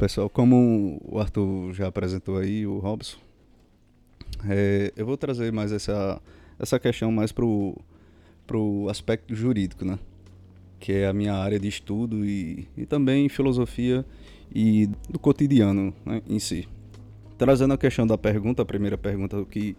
Pessoal, 0.00 0.30
como 0.30 0.98
o 1.04 1.18
Arthur 1.18 1.74
já 1.74 1.86
apresentou 1.86 2.38
aí, 2.38 2.66
o 2.66 2.78
Robson, 2.78 3.18
é, 4.48 4.90
eu 4.96 5.04
vou 5.04 5.14
trazer 5.14 5.52
mais 5.52 5.72
essa, 5.72 6.18
essa 6.58 6.78
questão 6.78 7.12
mais 7.12 7.32
pro, 7.32 7.76
pro 8.46 8.88
aspecto 8.88 9.34
jurídico, 9.34 9.84
né? 9.84 9.98
Que 10.78 10.92
é 10.92 11.06
a 11.06 11.12
minha 11.12 11.34
área 11.34 11.60
de 11.60 11.68
estudo 11.68 12.24
e, 12.24 12.66
e 12.78 12.86
também 12.86 13.28
filosofia 13.28 14.02
e 14.50 14.88
do 15.06 15.18
cotidiano 15.18 15.92
né, 16.06 16.22
em 16.26 16.38
si. 16.38 16.66
Trazendo 17.36 17.74
a 17.74 17.76
questão 17.76 18.06
da 18.06 18.16
pergunta, 18.16 18.62
a 18.62 18.64
primeira 18.64 18.96
pergunta 18.96 19.44
que, 19.44 19.76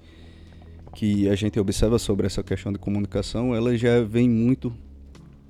que 0.94 1.28
a 1.30 1.36
gente 1.36 1.60
observa 1.60 1.98
sobre 1.98 2.28
essa 2.28 2.44
questão 2.44 2.72
de 2.72 2.78
comunicação, 2.78 3.56
ela 3.56 3.76
já 3.76 4.04
vem 4.04 4.30
muito 4.30 4.72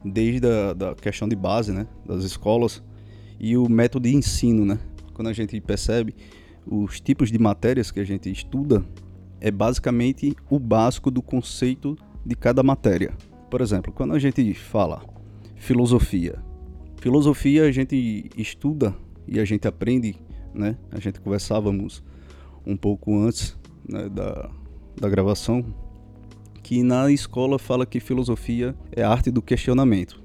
desde 0.05 0.47
a 0.47 0.71
da 0.71 0.95
questão 0.95 1.27
de 1.27 1.35
base, 1.35 1.73
né? 1.73 1.85
Das 2.05 2.23
escolas, 2.23 2.81
e 3.41 3.57
o 3.57 3.67
método 3.67 4.07
de 4.07 4.15
ensino, 4.15 4.63
né? 4.63 4.79
Quando 5.15 5.29
a 5.29 5.33
gente 5.33 5.59
percebe 5.59 6.13
os 6.63 6.99
tipos 6.99 7.31
de 7.31 7.39
matérias 7.39 7.89
que 7.89 7.99
a 7.99 8.03
gente 8.03 8.31
estuda, 8.31 8.85
é 9.39 9.49
basicamente 9.49 10.35
o 10.47 10.59
básico 10.59 11.09
do 11.09 11.23
conceito 11.23 11.97
de 12.23 12.35
cada 12.35 12.61
matéria. 12.61 13.17
Por 13.49 13.59
exemplo, 13.59 13.91
quando 13.91 14.13
a 14.13 14.19
gente 14.19 14.53
fala 14.53 15.03
filosofia, 15.55 16.35
filosofia 16.97 17.65
a 17.65 17.71
gente 17.71 18.29
estuda 18.37 18.95
e 19.27 19.39
a 19.39 19.43
gente 19.43 19.67
aprende, 19.67 20.15
né? 20.53 20.77
A 20.91 20.99
gente 20.99 21.19
conversávamos 21.19 22.03
um 22.63 22.77
pouco 22.77 23.17
antes 23.17 23.57
né, 23.89 24.07
da, 24.07 24.51
da 24.95 25.09
gravação 25.09 25.65
que 26.61 26.83
na 26.83 27.11
escola 27.11 27.57
fala 27.57 27.87
que 27.87 27.99
filosofia 27.99 28.75
é 28.91 29.01
a 29.01 29.09
arte 29.09 29.31
do 29.31 29.41
questionamento. 29.41 30.21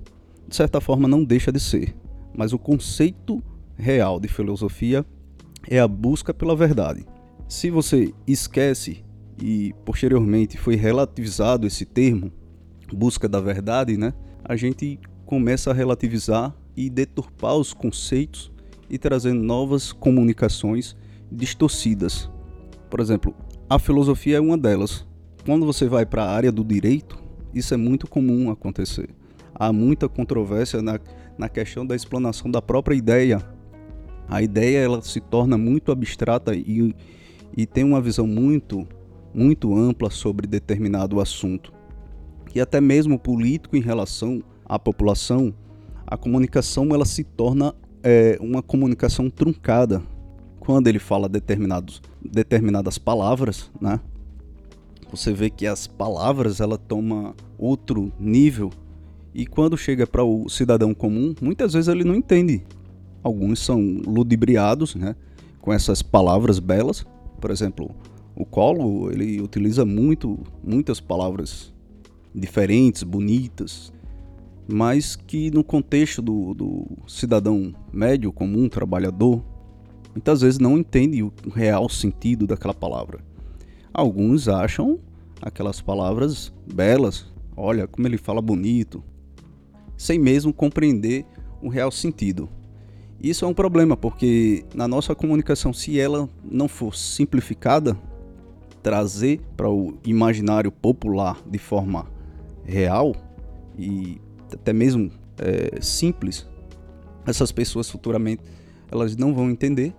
De 0.46 0.54
certa 0.54 0.82
forma, 0.82 1.08
não 1.08 1.24
deixa 1.24 1.50
de 1.50 1.58
ser 1.58 1.96
mas 2.36 2.52
o 2.52 2.58
conceito 2.58 3.42
real 3.76 4.20
de 4.20 4.28
filosofia 4.28 5.04
é 5.68 5.80
a 5.80 5.88
busca 5.88 6.32
pela 6.32 6.54
verdade. 6.54 7.04
Se 7.48 7.70
você 7.70 8.12
esquece 8.26 9.04
e 9.40 9.74
posteriormente 9.84 10.56
foi 10.56 10.76
relativizado 10.76 11.66
esse 11.66 11.84
termo, 11.84 12.32
busca 12.92 13.28
da 13.28 13.40
verdade, 13.40 13.96
né? 13.96 14.12
A 14.44 14.56
gente 14.56 14.98
começa 15.24 15.70
a 15.70 15.74
relativizar 15.74 16.54
e 16.76 16.88
deturpar 16.90 17.56
os 17.56 17.72
conceitos 17.72 18.52
e 18.88 18.98
trazendo 18.98 19.42
novas 19.42 19.92
comunicações 19.92 20.96
distorcidas. 21.30 22.30
Por 22.88 23.00
exemplo, 23.00 23.34
a 23.68 23.78
filosofia 23.78 24.36
é 24.36 24.40
uma 24.40 24.56
delas. 24.56 25.06
Quando 25.44 25.66
você 25.66 25.88
vai 25.88 26.06
para 26.06 26.24
a 26.24 26.30
área 26.30 26.52
do 26.52 26.64
direito, 26.64 27.18
isso 27.52 27.74
é 27.74 27.76
muito 27.76 28.06
comum 28.06 28.50
acontecer. 28.50 29.08
Há 29.54 29.72
muita 29.72 30.08
controvérsia 30.08 30.82
na 30.82 31.00
na 31.38 31.48
questão 31.48 31.86
da 31.86 31.94
explanação 31.94 32.50
da 32.50 32.62
própria 32.62 32.94
ideia. 32.94 33.42
A 34.28 34.42
ideia 34.42 34.78
ela 34.78 35.00
se 35.02 35.20
torna 35.20 35.56
muito 35.56 35.92
abstrata 35.92 36.54
e, 36.54 36.94
e 37.56 37.66
tem 37.66 37.84
uma 37.84 38.00
visão 38.00 38.26
muito, 38.26 38.86
muito 39.32 39.76
ampla 39.76 40.10
sobre 40.10 40.46
determinado 40.46 41.20
assunto. 41.20 41.72
E 42.54 42.60
até 42.60 42.80
mesmo 42.80 43.18
político 43.18 43.76
em 43.76 43.80
relação 43.80 44.42
à 44.64 44.78
população, 44.78 45.54
a 46.06 46.16
comunicação 46.16 46.88
ela 46.92 47.04
se 47.04 47.22
torna 47.22 47.74
é, 48.02 48.38
uma 48.40 48.62
comunicação 48.62 49.28
truncada. 49.28 50.02
Quando 50.58 50.88
ele 50.88 50.98
fala 50.98 51.28
determinados, 51.28 52.02
determinadas 52.20 52.98
palavras, 52.98 53.70
né? 53.80 54.00
Você 55.10 55.32
vê 55.32 55.48
que 55.48 55.66
as 55.66 55.86
palavras 55.86 56.60
ela 56.60 56.76
toma 56.76 57.34
outro 57.56 58.12
nível 58.18 58.70
e 59.36 59.44
quando 59.44 59.76
chega 59.76 60.06
para 60.06 60.24
o 60.24 60.48
cidadão 60.48 60.94
comum, 60.94 61.34
muitas 61.42 61.74
vezes 61.74 61.88
ele 61.88 62.04
não 62.04 62.14
entende. 62.14 62.62
Alguns 63.22 63.58
são 63.58 63.78
ludibriados, 64.06 64.94
né, 64.94 65.14
com 65.60 65.70
essas 65.74 66.00
palavras 66.00 66.58
belas. 66.58 67.04
Por 67.38 67.50
exemplo, 67.50 67.94
o 68.34 68.46
Colo, 68.46 69.12
ele 69.12 69.42
utiliza 69.42 69.84
muito, 69.84 70.38
muitas 70.64 71.00
palavras 71.00 71.70
diferentes, 72.34 73.02
bonitas, 73.02 73.92
mas 74.66 75.16
que 75.16 75.50
no 75.50 75.62
contexto 75.62 76.22
do, 76.22 76.54
do 76.54 76.86
cidadão 77.06 77.74
médio, 77.92 78.32
comum, 78.32 78.70
trabalhador, 78.70 79.44
muitas 80.14 80.40
vezes 80.40 80.58
não 80.58 80.78
entende 80.78 81.22
o 81.22 81.30
real 81.52 81.90
sentido 81.90 82.46
daquela 82.46 82.72
palavra. 82.72 83.20
Alguns 83.92 84.48
acham 84.48 84.98
aquelas 85.42 85.82
palavras 85.82 86.50
belas, 86.74 87.26
olha 87.54 87.86
como 87.86 88.08
ele 88.08 88.16
fala 88.16 88.40
bonito, 88.40 89.04
sem 89.96 90.18
mesmo 90.18 90.52
compreender 90.52 91.24
o 91.62 91.68
real 91.68 91.90
sentido. 91.90 92.48
Isso 93.20 93.44
é 93.44 93.48
um 93.48 93.54
problema, 93.54 93.96
porque 93.96 94.64
na 94.74 94.86
nossa 94.86 95.14
comunicação, 95.14 95.72
se 95.72 95.98
ela 95.98 96.28
não 96.44 96.68
for 96.68 96.94
simplificada, 96.94 97.96
trazer 98.82 99.40
para 99.56 99.68
o 99.68 99.94
imaginário 100.04 100.70
popular 100.70 101.42
de 101.44 101.58
forma 101.58 102.06
real 102.64 103.16
e 103.76 104.20
até 104.52 104.72
mesmo 104.72 105.10
é, 105.38 105.80
simples, 105.80 106.46
essas 107.26 107.50
pessoas 107.50 107.90
futuramente 107.90 108.42
elas 108.90 109.16
não 109.16 109.34
vão 109.34 109.50
entender, 109.50 109.92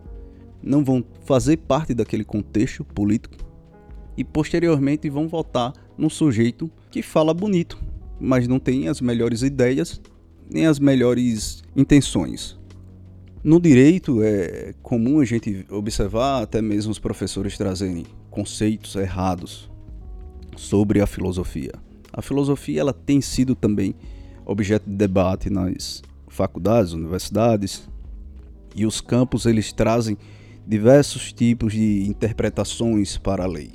não 0.64 0.84
vão 0.84 1.04
fazer 1.26 1.58
parte 1.58 1.94
daquele 1.94 2.24
contexto 2.24 2.86
político 2.86 3.36
e 4.16 4.24
posteriormente 4.24 5.10
vão 5.10 5.28
votar 5.28 5.74
num 5.98 6.10
sujeito 6.10 6.72
que 6.90 7.02
fala 7.02 7.34
bonito, 7.34 7.78
mas 8.20 8.48
não 8.48 8.60
tem 8.60 8.88
as 8.88 9.02
melhores 9.02 9.42
ideias 9.42 10.02
nem 10.50 10.66
as 10.66 10.80
melhores 10.80 11.64
intenções. 11.76 12.58
No 13.44 13.60
direito 13.62 14.22
é 14.24 14.74
comum 14.82 15.20
a 15.20 15.26
gente 15.26 15.66
observar 15.70 16.42
até 16.44 16.62
mesmo 16.62 16.92
os 16.92 17.00
professores 17.00 17.58
trazerem 17.58 18.06
conceitos 18.30 18.96
errados 18.96 19.70
sobre 20.56 21.02
a 21.02 21.08
filosofia. 21.08 21.74
A 22.12 22.22
filosofia 22.22 22.82
ela 22.82 22.94
tem 22.94 23.22
sido 23.22 23.56
também 23.56 23.94
objeto 24.46 24.90
de 24.90 24.96
debate 24.96 25.50
nas 25.50 26.02
faculdades, 26.28 26.94
universidades, 26.94 27.88
e 28.76 28.86
os 28.86 29.02
campos 29.02 29.46
eles 29.46 29.72
trazem 29.72 30.18
diversos 30.66 31.32
tipos 31.32 31.74
de 31.74 32.08
interpretações 32.08 33.18
para 33.18 33.44
a 33.44 33.48
lei. 33.48 33.72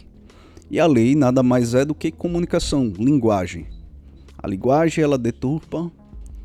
E 0.70 0.78
a 0.78 0.86
lei 0.86 1.14
nada 1.14 1.42
mais 1.42 1.74
é 1.74 1.84
do 1.84 1.94
que 1.94 2.10
comunicação, 2.10 2.92
linguagem. 2.98 3.66
A 4.42 4.48
linguagem 4.48 5.04
ela 5.04 5.16
deturpa 5.16 5.90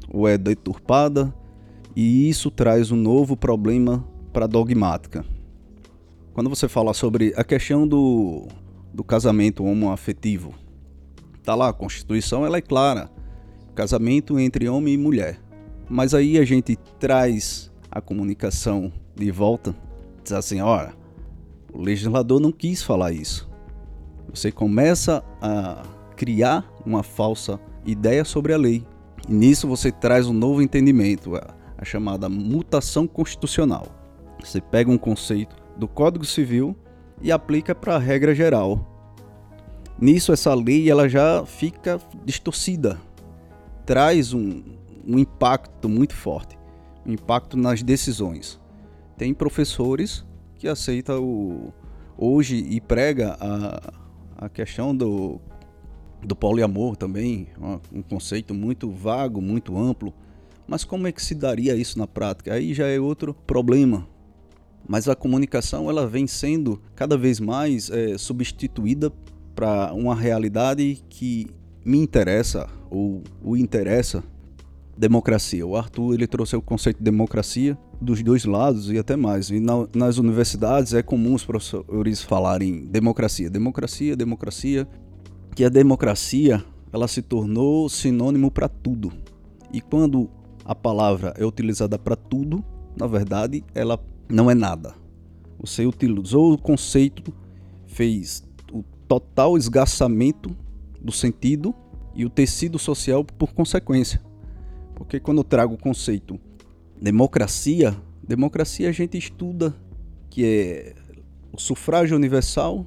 ou 0.08 0.27
é 0.27 0.38
deturpada 0.38 1.34
e 1.96 2.30
isso 2.30 2.51
traz 2.51 2.92
um 2.92 2.96
novo 2.96 3.36
problema 3.36 4.08
para 4.32 4.46
a 4.46 4.48
dogmática. 4.48 5.25
quando 6.32 6.48
você 6.48 6.68
fala 6.68 6.94
sobre 6.94 7.34
a 7.36 7.44
questão 7.44 7.88
do, 7.88 8.48
do 8.94 9.04
casamento 9.04 9.66
homoafetivo, 9.66 10.54
tá 11.44 11.56
lá, 11.56 11.70
a 11.70 11.74
Constituição 11.74 12.46
ela 12.46 12.58
é 12.58 12.62
clara, 12.62 13.10
casamento 13.74 14.38
entre 14.38 14.70
homem 14.70 14.94
e 14.94 14.98
mulher. 14.98 15.39
Mas 15.89 16.13
aí 16.13 16.38
a 16.38 16.46
gente 16.46 16.75
traz 17.00 17.72
a 17.89 18.00
comunicação 18.00 18.94
de 19.16 19.32
volta, 19.32 19.75
diz 20.22 20.34
assim, 20.34 20.62
olha, 20.62 20.94
o 21.74 21.82
legislador 21.82 22.39
não 22.39 22.51
quis 22.51 22.84
falar 22.84 23.12
isso. 23.12 23.50
Você 24.30 24.51
começa 24.51 25.24
a 25.42 25.82
criar 26.16 26.72
uma 26.86 27.01
falsa 27.01 27.60
ideia 27.88 28.24
sobre 28.24 28.53
a 28.53 28.58
lei. 28.58 28.86
E 29.27 29.34
nisso 29.34 29.67
você 29.67 29.91
traz 29.91 30.27
um 30.27 30.34
novo 30.34 30.62
entendimento, 30.62 31.36
a, 31.36 31.84
chamada 31.84 32.27
mutação 32.27 33.08
constitucional. 33.08 33.88
Você 34.39 34.60
pega 34.60 34.91
um 34.91 34.98
conceito 34.98 35.56
do 35.77 35.88
Código 35.88 36.25
Civil 36.25 36.75
e 37.22 37.32
aplica 37.32 37.74
para 37.74 37.96
a 37.96 38.00
regra 38.00 38.36
geral. 38.36 38.94
Nisso 40.00 40.32
essa 40.32 40.53
lei 40.53 40.89
ela 40.89 41.10
já 41.10 41.44
fica 41.46 42.00
distorcida, 42.24 43.00
traz 43.86 44.34
um, 44.34 44.62
um 45.08 45.17
impacto 45.17 45.89
muito 45.89 46.13
forte, 46.13 46.58
um 47.06 47.13
impacto 47.13 47.58
nas 47.58 47.82
decisões. 47.82 48.60
Tem 49.17 49.34
professores 49.34 50.24
que 50.56 50.67
aceita 50.67 51.20
o 51.20 51.74
hoje 52.17 52.58
e 52.58 52.82
prega 52.82 53.38
a, 53.39 54.46
a 54.46 54.50
questão 54.50 54.96
do 54.96 55.39
do 56.24 56.36
poliamor 56.36 56.96
também, 56.96 57.48
um 57.92 58.02
conceito 58.02 58.54
muito 58.54 58.90
vago, 58.90 59.42
muito 59.42 59.78
amplo. 59.78 60.14
Mas 60.68 60.84
como 60.84 61.08
é 61.08 61.12
que 61.12 61.24
se 61.24 61.34
daria 61.34 61.76
isso 61.76 61.98
na 61.98 62.08
prática? 62.08 62.54
Aí 62.54 62.74
já 62.74 62.88
é 62.88 63.00
outro 63.00 63.34
problema. 63.34 64.08
Mas 64.88 65.08
a 65.08 65.16
comunicação 65.16 65.90
ela 65.90 66.08
vem 66.08 66.28
sendo 66.28 66.82
cada 66.96 67.18
vez 67.18 67.40
mais 67.40 67.90
é, 67.90 68.18
substituída 68.18 69.12
para 69.56 69.94
uma 69.94 70.16
realidade 70.16 71.04
que 71.10 71.48
me 71.86 71.98
interessa 71.98 72.68
ou 72.90 73.24
o 73.42 73.56
interessa 73.56 74.24
democracia. 74.98 75.66
O 75.66 75.76
Arthur 75.76 76.16
ele 76.16 76.28
trouxe 76.28 76.56
o 76.56 76.62
conceito 76.62 76.98
de 76.98 77.04
democracia 77.04 77.78
dos 78.02 78.22
dois 78.24 78.46
lados 78.46 78.92
e 78.92 78.98
até 78.98 79.16
mais. 79.16 79.50
E 79.50 79.60
na, 79.60 79.88
nas 79.94 80.18
universidades 80.18 80.94
é 80.94 81.02
comum 81.02 81.34
os 81.34 81.46
professores 81.46 82.22
falarem 82.22 82.86
democracia, 82.86 83.50
democracia, 83.50 84.16
democracia 84.16 84.88
que 85.58 85.66
a 85.66 85.70
democracia 85.70 86.64
ela 86.94 87.08
se 87.08 87.20
tornou 87.20 87.90
sinônimo 87.90 88.52
para 88.52 88.70
tudo. 88.70 89.12
E 89.74 89.82
quando 89.82 90.30
a 90.64 90.76
palavra 90.76 91.34
é 91.36 91.44
utilizada 91.44 91.98
para 91.98 92.16
tudo, 92.16 92.64
na 92.96 93.08
verdade, 93.08 93.64
ela 93.74 94.00
não 94.30 94.52
é 94.52 94.54
nada. 94.54 94.94
Você 95.60 95.84
utilizou 95.84 96.54
o 96.54 96.60
conceito, 96.60 97.34
fez 97.88 98.44
o 98.72 98.84
total 99.08 99.58
esgaçamento 99.58 100.56
do 101.02 101.12
sentido 101.12 101.74
e 102.14 102.24
o 102.24 102.30
tecido 102.30 102.78
social 102.78 103.26
por 103.26 103.52
consequência. 103.52 104.22
Porque 104.94 105.20
quando 105.20 105.40
eu 105.40 105.44
trago 105.44 105.74
o 105.74 105.80
conceito 105.80 106.40
democracia, 107.02 107.98
democracia 108.22 108.89
a 108.89 108.91
gente 108.91 109.17
estuda 109.17 109.76
que 110.30 110.46
é 110.46 110.96
o 111.52 111.60
sufrágio 111.60 112.15
universal 112.15 112.86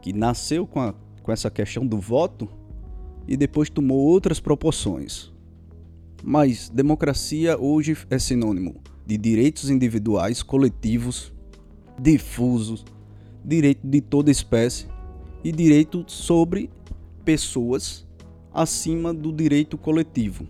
que 0.00 0.14
nasceu 0.14 0.66
com 0.66 0.80
a 0.80 0.94
com 1.24 1.32
essa 1.32 1.50
questão 1.50 1.84
do 1.84 1.98
voto 1.98 2.48
e 3.26 3.36
depois 3.36 3.70
tomou 3.70 3.98
outras 3.98 4.38
proporções. 4.38 5.32
Mas 6.22 6.68
democracia 6.68 7.58
hoje 7.58 7.96
é 8.10 8.18
sinônimo 8.18 8.76
de 9.06 9.16
direitos 9.16 9.70
individuais, 9.70 10.42
coletivos, 10.42 11.32
difusos, 11.98 12.84
direito 13.42 13.86
de 13.86 14.00
toda 14.00 14.30
espécie 14.30 14.86
e 15.42 15.50
direito 15.50 16.04
sobre 16.06 16.70
pessoas 17.24 18.06
acima 18.52 19.12
do 19.12 19.32
direito 19.32 19.78
coletivo. 19.78 20.46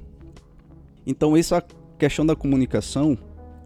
Então 1.06 1.36
essa 1.36 1.64
questão 1.98 2.26
da 2.26 2.34
comunicação 2.34 3.16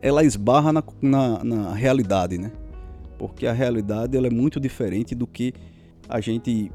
ela 0.02 0.22
esbarra 0.22 0.72
na, 0.72 0.84
na, 1.00 1.44
na 1.44 1.74
realidade, 1.74 2.36
né? 2.36 2.52
Porque 3.18 3.46
a 3.46 3.52
realidade 3.52 4.16
ela 4.16 4.26
é 4.26 4.30
muito 4.30 4.60
diferente 4.60 5.14
do 5.14 5.26
que 5.26 5.54
a 6.08 6.20
gente 6.20 6.70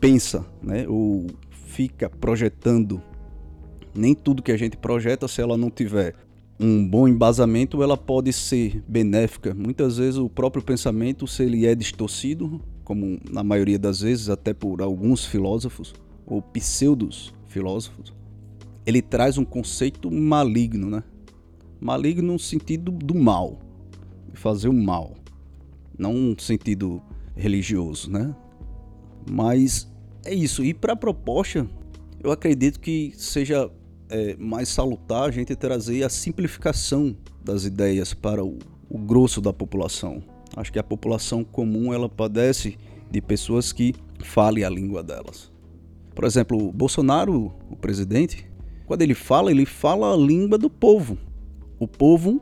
pensa, 0.00 0.46
né, 0.62 0.86
ou 0.88 1.26
fica 1.50 2.08
projetando. 2.08 3.02
Nem 3.94 4.14
tudo 4.14 4.42
que 4.42 4.52
a 4.52 4.56
gente 4.56 4.76
projeta, 4.76 5.26
se 5.26 5.40
ela 5.40 5.56
não 5.56 5.70
tiver 5.70 6.14
um 6.58 6.86
bom 6.86 7.06
embasamento, 7.06 7.82
ela 7.82 7.96
pode 7.96 8.32
ser 8.32 8.82
benéfica. 8.88 9.54
Muitas 9.54 9.98
vezes 9.98 10.18
o 10.18 10.28
próprio 10.28 10.62
pensamento, 10.62 11.26
se 11.26 11.42
ele 11.42 11.66
é 11.66 11.74
distorcido, 11.74 12.60
como 12.84 13.18
na 13.30 13.42
maioria 13.42 13.78
das 13.78 14.00
vezes 14.00 14.28
até 14.28 14.54
por 14.54 14.80
alguns 14.80 15.24
filósofos 15.24 15.94
ou 16.26 16.40
pseudos 16.40 17.34
filósofos, 17.46 18.14
ele 18.86 19.02
traz 19.02 19.36
um 19.36 19.44
conceito 19.44 20.10
maligno, 20.10 20.88
né? 20.88 21.02
Maligno 21.80 22.32
no 22.32 22.38
sentido 22.38 22.90
do 22.92 23.14
mal, 23.14 23.58
de 24.32 24.38
fazer 24.38 24.68
o 24.68 24.72
mal, 24.72 25.14
não 25.98 26.12
no 26.14 26.40
sentido 26.40 27.02
religioso, 27.34 28.10
né? 28.10 28.34
Mas 29.30 29.90
é 30.24 30.34
isso. 30.34 30.64
E 30.64 30.72
para 30.72 30.92
a 30.92 30.96
proposta, 30.96 31.66
eu 32.22 32.30
acredito 32.30 32.80
que 32.80 33.12
seja 33.16 33.70
é, 34.08 34.36
mais 34.36 34.68
salutar 34.68 35.24
a 35.24 35.30
gente 35.30 35.54
trazer 35.54 36.02
a 36.02 36.08
simplificação 36.08 37.16
das 37.44 37.64
ideias 37.64 38.14
para 38.14 38.44
o, 38.44 38.58
o 38.88 38.98
grosso 38.98 39.40
da 39.40 39.52
população. 39.52 40.22
Acho 40.56 40.72
que 40.72 40.78
a 40.78 40.84
população 40.84 41.44
comum 41.44 41.92
ela 41.92 42.08
padece 42.08 42.78
de 43.10 43.20
pessoas 43.20 43.72
que 43.72 43.94
falem 44.20 44.64
a 44.64 44.70
língua 44.70 45.02
delas. 45.02 45.50
Por 46.14 46.24
exemplo, 46.24 46.68
o 46.68 46.72
Bolsonaro, 46.72 47.52
o 47.70 47.76
presidente, 47.76 48.50
quando 48.86 49.02
ele 49.02 49.14
fala, 49.14 49.50
ele 49.50 49.66
fala 49.66 50.14
a 50.14 50.16
língua 50.16 50.56
do 50.56 50.70
povo. 50.70 51.18
O 51.78 51.86
povo 51.86 52.40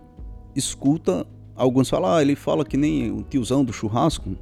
escuta, 0.54 1.26
alguns 1.56 1.90
falam, 1.90 2.14
ah, 2.14 2.22
ele 2.22 2.36
fala 2.36 2.64
que 2.64 2.76
nem 2.76 3.10
o 3.10 3.22
tiozão 3.22 3.64
do 3.64 3.72
churrasco, 3.72 4.36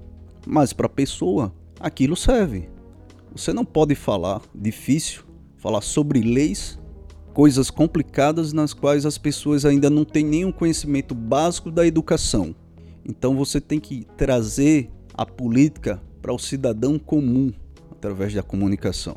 mas 0.46 0.72
para 0.72 0.86
a 0.86 0.90
pessoa 0.90 1.52
aquilo 1.82 2.16
serve. 2.16 2.70
Você 3.34 3.52
não 3.52 3.64
pode 3.64 3.94
falar 3.94 4.40
difícil, 4.54 5.24
falar 5.58 5.80
sobre 5.80 6.20
leis, 6.20 6.78
coisas 7.34 7.70
complicadas 7.70 8.52
nas 8.52 8.72
quais 8.72 9.04
as 9.04 9.18
pessoas 9.18 9.64
ainda 9.64 9.90
não 9.90 10.04
têm 10.04 10.24
nenhum 10.24 10.52
conhecimento 10.52 11.14
básico 11.14 11.70
da 11.70 11.86
educação. 11.86 12.54
Então 13.04 13.34
você 13.34 13.60
tem 13.60 13.80
que 13.80 14.06
trazer 14.16 14.90
a 15.12 15.26
política 15.26 16.00
para 16.20 16.32
o 16.32 16.38
cidadão 16.38 16.98
comum 16.98 17.52
através 17.90 18.32
da 18.32 18.42
comunicação. 18.42 19.16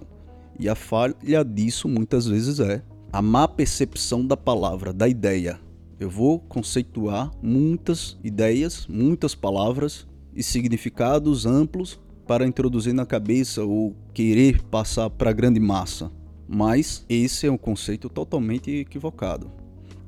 E 0.60 0.68
a 0.68 0.76
falha 0.76 1.44
disso 1.46 1.88
muitas 1.88 2.26
vezes 2.26 2.60
é 2.60 2.82
a 3.12 3.22
má 3.22 3.48
percepção 3.48 4.26
da 4.26 4.36
palavra, 4.36 4.92
da 4.92 5.08
ideia. 5.08 5.60
Eu 6.00 6.10
vou 6.10 6.40
conceituar 6.40 7.32
muitas 7.42 8.18
ideias, 8.24 8.88
muitas 8.88 9.36
palavras 9.36 10.08
e 10.34 10.42
significados 10.42 11.46
amplos 11.46 12.00
para 12.28 12.46
introduzir 12.46 12.94
na 12.94 13.06
cabeça 13.06 13.64
ou 13.64 13.96
querer 14.14 14.62
passar 14.64 15.10
para 15.10 15.30
a 15.30 15.34
grande 15.34 15.60
massa. 15.60 16.12
Mas 16.48 17.06
esse 17.10 17.48
é 17.48 17.52
um 17.52 17.58
conceito 17.58 18.10
totalmente 18.10 18.72
equivocado. 18.72 19.52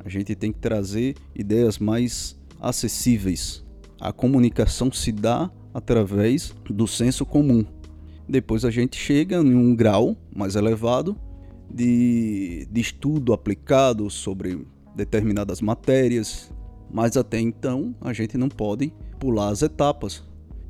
A 0.03 0.10
gente 0.10 0.36
tem 0.36 0.51
que 0.51 0.60
trazer 0.60 1.15
ideias 1.36 1.77
mais 1.77 2.39
acessíveis. 2.60 3.65
A 3.99 4.12
comunicação 4.12 4.91
se 4.91 5.12
dá 5.12 5.51
através 5.73 6.53
do 6.69 6.88
senso 6.88 7.25
comum. 7.25 7.65
Depois 8.27 8.65
a 8.65 8.71
gente 8.71 8.97
chega 8.97 9.38
em 9.38 9.56
um 9.56 9.75
grau 9.75 10.15
mais 10.36 10.56
elevado 10.56 11.17
de, 11.69 12.67
de 12.71 12.82
estudo 12.82 13.34
aplicado 13.34 14.10
sobre 14.10 14.65
determinadas 14.95 15.62
matérias, 15.62 16.51
mas 16.91 17.17
até 17.17 17.39
então 17.39 17.95
a 18.01 18.13
gente 18.13 18.38
não 18.38 18.49
pode 18.49 18.93
pular 19.19 19.49
as 19.49 19.62
etapas. 19.62 20.23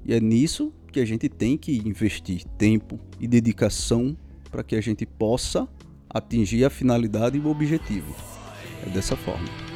E 0.05 0.13
é 0.13 0.19
nisso 0.19 0.73
que 0.91 0.99
a 0.99 1.05
gente 1.05 1.29
tem 1.29 1.57
que 1.57 1.77
investir 1.77 2.43
tempo 2.57 2.99
e 3.19 3.27
dedicação 3.27 4.15
para 4.49 4.63
que 4.63 4.75
a 4.75 4.81
gente 4.81 5.05
possa 5.05 5.67
atingir 6.09 6.63
a 6.65 6.69
finalidade 6.69 7.37
e 7.37 7.41
o 7.41 7.47
objetivo. 7.47 8.15
É 8.85 8.89
dessa 8.89 9.15
forma. 9.15 9.66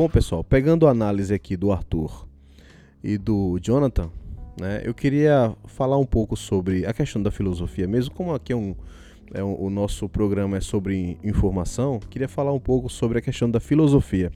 Bom, 0.00 0.08
pessoal, 0.08 0.42
pegando 0.42 0.86
a 0.88 0.92
análise 0.92 1.34
aqui 1.34 1.58
do 1.58 1.70
Arthur 1.70 2.26
e 3.04 3.18
do 3.18 3.58
Jonathan, 3.60 4.10
né, 4.58 4.80
eu 4.82 4.94
queria 4.94 5.54
falar 5.66 5.98
um 5.98 6.06
pouco 6.06 6.38
sobre 6.38 6.86
a 6.86 6.94
questão 6.94 7.22
da 7.22 7.30
filosofia, 7.30 7.86
mesmo 7.86 8.14
como 8.14 8.32
aqui 8.32 8.50
é 8.50 8.56
um, 8.56 8.74
é 9.34 9.44
um, 9.44 9.62
o 9.62 9.68
nosso 9.68 10.08
programa 10.08 10.56
é 10.56 10.60
sobre 10.62 11.18
informação, 11.22 12.00
queria 12.00 12.28
falar 12.28 12.50
um 12.50 12.58
pouco 12.58 12.88
sobre 12.88 13.18
a 13.18 13.20
questão 13.20 13.50
da 13.50 13.60
filosofia. 13.60 14.32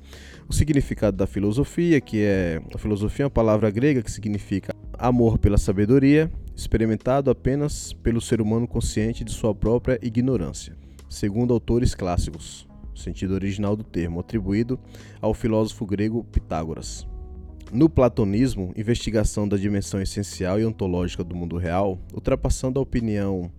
O 0.47 0.53
significado 0.53 1.17
da 1.17 1.27
filosofia, 1.27 1.99
que 1.99 2.23
é 2.23 2.61
a 2.75 2.77
filosofia 2.77 3.23
é 3.23 3.25
uma 3.25 3.31
palavra 3.31 3.71
grega 3.71 4.03
que 4.03 4.13
significa 4.13 4.71
amor 4.99 5.39
pela 5.39 5.57
sabedoria, 5.57 6.31
experimentado 6.55 7.31
apenas 7.31 7.95
pelo 8.03 8.21
ser 8.21 8.43
humano 8.43 8.69
consciente 8.69 9.25
de 9.25 9.33
sua 9.33 9.55
própria 9.55 9.99
ignorância, 10.03 10.77
segundo 11.09 11.55
autores 11.55 11.95
clássicos. 11.95 12.69
Sentido 12.95 13.35
original 13.35 13.77
do 13.77 13.85
termo, 13.85 14.21
atribuído 14.21 14.79
ao 15.21 15.35
filósofo 15.35 15.85
grego 15.87 16.25
Pitágoras. 16.25 17.07
No 17.73 17.89
platonismo, 17.89 18.73
investigação 18.77 19.49
da 19.49 19.57
dimensão 19.57 20.01
essencial 20.01 20.61
e 20.61 20.65
ontológica 20.65 21.25
do 21.25 21.35
mundo 21.35 21.57
real, 21.57 21.99
ultrapassando 22.13 22.79
a 22.79 22.83
opinião 22.83 23.51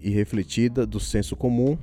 irrefletida 0.00 0.86
do 0.86 1.00
senso 1.00 1.34
comum 1.34 1.76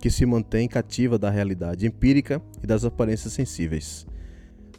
que 0.00 0.10
se 0.10 0.26
mantém 0.26 0.68
cativa 0.68 1.18
da 1.18 1.30
realidade 1.30 1.86
empírica 1.86 2.42
e 2.62 2.66
das 2.66 2.84
aparências 2.84 3.32
sensíveis. 3.32 4.06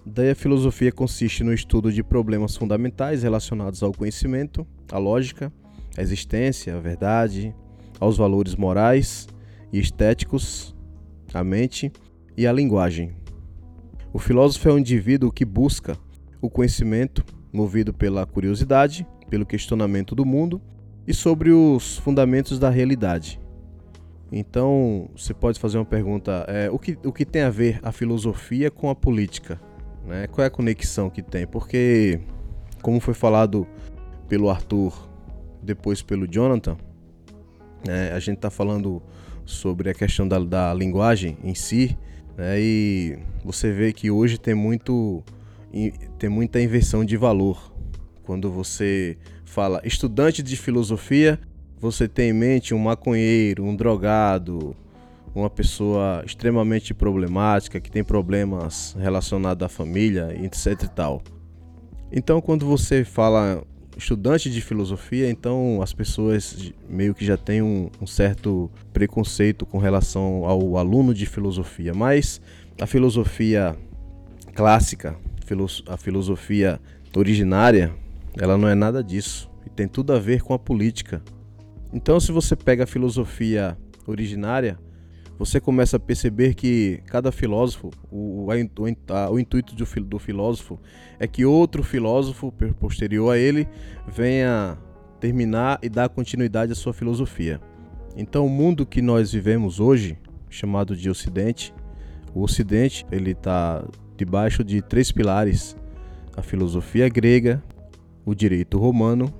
Daí 0.06 0.32
a 0.32 0.36
filosofia 0.36 0.92
consiste 0.92 1.44
no 1.44 1.54
estudo 1.54 1.92
de 1.92 2.04
problemas 2.04 2.56
fundamentais 2.56 3.24
relacionados 3.24 3.84
ao 3.84 3.92
conhecimento, 3.92 4.66
à 4.92 4.98
lógica, 4.98 5.52
à 5.98 6.02
existência, 6.02 6.76
à 6.76 6.80
verdade, 6.80 7.54
aos 8.00 8.18
valores 8.18 8.56
morais 8.56 9.28
e 9.72 9.80
estéticos, 9.80 10.76
à 11.38 11.44
mente 11.44 11.92
e 12.38 12.48
à 12.48 12.52
linguagem. 12.52 13.12
O 14.12 14.20
filósofo 14.20 14.70
é 14.70 14.74
um 14.74 14.80
indivíduo 14.80 15.32
que 15.32 15.46
busca 15.46 15.98
o 16.42 16.50
conhecimento 16.50 17.24
movido 17.52 17.94
pela 17.94 18.26
curiosidade, 18.26 19.06
pelo 19.30 19.46
questionamento 19.46 20.16
do 20.16 20.26
mundo 20.26 20.62
e 21.08 21.14
sobre 21.14 21.52
os 21.52 21.98
fundamentos 21.98 22.58
da 22.60 22.70
realidade. 22.70 23.40
Então, 24.32 25.10
você 25.16 25.34
pode 25.34 25.60
fazer 25.60 25.78
uma 25.78 25.86
pergunta: 25.86 26.46
é, 26.48 26.70
o, 26.70 26.78
que, 26.78 26.98
o 27.04 27.12
que 27.12 27.26
tem 27.26 27.42
a 27.42 27.50
ver 27.50 27.80
a 27.82 27.92
filosofia 27.92 28.70
com 28.70 28.90
a 28.90 28.96
política? 28.96 29.60
Né? 30.06 30.28
Qual 30.28 30.44
é 30.44 30.48
a 30.48 30.52
conexão 30.52 31.10
que 31.10 31.22
tem? 31.22 31.48
Porque, 31.48 32.20
como 32.82 33.00
foi 33.00 33.14
falado 33.14 33.68
pelo 34.28 34.50
Arthur, 34.50 35.10
depois 35.62 36.02
pelo 36.02 36.28
Jonathan, 36.28 36.78
né, 37.86 38.12
a 38.12 38.20
gente 38.20 38.38
está 38.38 38.50
falando 38.50 39.02
sobre 39.50 39.90
a 39.90 39.94
questão 39.94 40.28
da, 40.28 40.40
da 40.40 40.74
linguagem 40.74 41.38
em 41.44 41.56
si, 41.56 41.98
né, 42.38 42.60
e 42.60 43.18
você 43.44 43.72
vê 43.72 43.92
que 43.92 44.12
hoje 44.12 44.38
tem 44.38 44.54
muito 44.54 45.24
tem 46.18 46.30
muita 46.30 46.60
inversão 46.60 47.06
de 47.06 47.16
valor. 47.16 47.72
Quando 48.24 48.52
você 48.52 49.18
fala 49.46 49.82
estudante 49.84 50.42
de 50.42 50.56
filosofia, 50.56 51.40
você 51.80 52.08
tem 52.08 52.30
em 52.30 52.34
mente 52.34 52.74
um 52.74 52.80
maconheiro, 52.80 53.64
um 53.64 53.76
drogado, 53.76 54.76
uma 55.34 55.50
pessoa 55.50 56.24
extremamente 56.26 56.94
problemática, 56.94 57.80
que 57.80 57.92
tem 57.92 58.04
problemas 58.04 58.96
relacionados 59.00 59.64
à 59.64 59.70
família, 59.70 60.36
etc 60.44 60.84
e 60.84 60.88
tal. 60.88 61.22
Então, 62.12 62.42
quando 62.42 62.66
você 62.66 63.04
fala 63.04 63.64
estudante 64.00 64.50
de 64.50 64.62
filosofia, 64.62 65.30
então 65.30 65.82
as 65.82 65.94
pessoas 65.94 66.74
meio 66.90 67.14
que 67.14 67.24
já 67.24 67.38
têm 67.38 67.62
um, 67.62 67.90
um 68.02 68.08
certo 68.08 68.72
preconceito 68.92 69.66
com 69.66 69.78
relação 69.78 70.46
ao 70.46 70.78
aluno 70.78 71.14
de 71.14 71.26
filosofia. 71.26 71.94
Mas 71.94 72.42
a 72.82 72.88
filosofia 72.88 73.76
clássica, 74.56 75.16
a 75.88 75.98
filosofia 75.98 76.80
originária, 77.16 77.94
ela 78.38 78.58
não 78.58 78.68
é 78.68 78.76
nada 78.76 79.04
disso. 79.04 79.50
E 79.66 79.70
tem 79.70 79.88
tudo 79.88 80.14
a 80.14 80.20
ver 80.20 80.42
com 80.42 80.54
a 80.54 80.60
política. 80.60 81.22
Então, 81.94 82.20
se 82.20 82.32
você 82.32 82.56
pega 82.56 82.86
a 82.86 82.88
filosofia 82.88 83.78
originária, 84.08 84.80
você 85.40 85.62
começa 85.62 85.96
a 85.96 86.00
perceber 86.00 86.54
que 86.54 87.02
cada 87.06 87.32
filósofo, 87.32 87.90
o, 88.12 88.48
o, 88.48 89.40
intuito 89.40 89.74
do, 89.74 89.86
do 90.02 90.20
filósofo 90.20 90.78
é 91.18 91.26
que 91.26 91.46
outro 91.46 91.82
filósofo 91.82 92.52
posterior 92.78 93.34
a 93.34 93.38
ele 93.38 93.66
venha 94.06 94.78
terminar 95.18 95.80
e 95.82 95.88
dar 95.88 96.10
continuidade 96.10 96.74
à 96.74 96.76
sua 96.76 96.92
filosofia. 96.92 97.62
Então, 98.18 98.46
o 98.46 98.50
mundo 98.50 98.86
que 98.86 99.02
nós 99.02 99.32
vivemos 99.32 99.80
hoje, 99.80 100.18
chamado 100.50 100.94
de 100.94 101.10
Ocidente, 101.10 101.74
o 102.36 102.42
Ocidente 102.42 103.06
ele 103.10 103.32
está 103.32 103.86
debaixo 104.18 104.62
de 104.62 104.82
três 104.82 105.10
pilares: 105.10 105.74
a 106.36 106.42
filosofia 106.42 107.08
grega, 107.08 107.64
o 108.26 108.36
direito 108.36 108.78
romano 108.78 109.34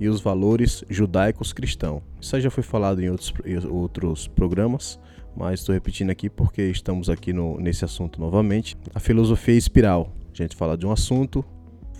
e 0.00 0.08
os 0.08 0.20
valores 0.20 0.82
judaicos 0.90 1.52
cristãos. 1.52 2.02
Isso 2.20 2.40
já 2.40 2.50
foi 2.50 2.64
falado 2.64 3.00
em 3.00 3.10
outros, 3.10 3.32
em 3.44 3.64
outros 3.68 4.26
programas 4.26 4.98
mas 5.36 5.60
estou 5.60 5.72
repetindo 5.72 6.10
aqui 6.10 6.28
porque 6.28 6.62
estamos 6.62 7.08
aqui 7.08 7.32
no, 7.32 7.58
nesse 7.58 7.84
assunto 7.84 8.20
novamente. 8.20 8.76
A 8.94 9.00
filosofia 9.00 9.54
é 9.54 9.58
espiral. 9.58 10.12
A 10.32 10.36
gente 10.42 10.56
fala 10.56 10.76
de 10.76 10.86
um 10.86 10.92
assunto, 10.92 11.44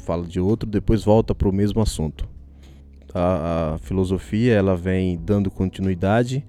fala 0.05 0.25
de 0.25 0.41
outro, 0.41 0.69
depois 0.69 1.05
volta 1.05 1.35
para 1.35 1.49
o 1.49 1.53
mesmo 1.53 1.81
assunto. 1.81 2.29
A, 3.15 3.75
a, 3.75 3.79
filosofia 3.79 4.55
ela 4.55 4.77
vem 4.77 5.19
dando 5.19 5.51
continuidade 5.51 6.47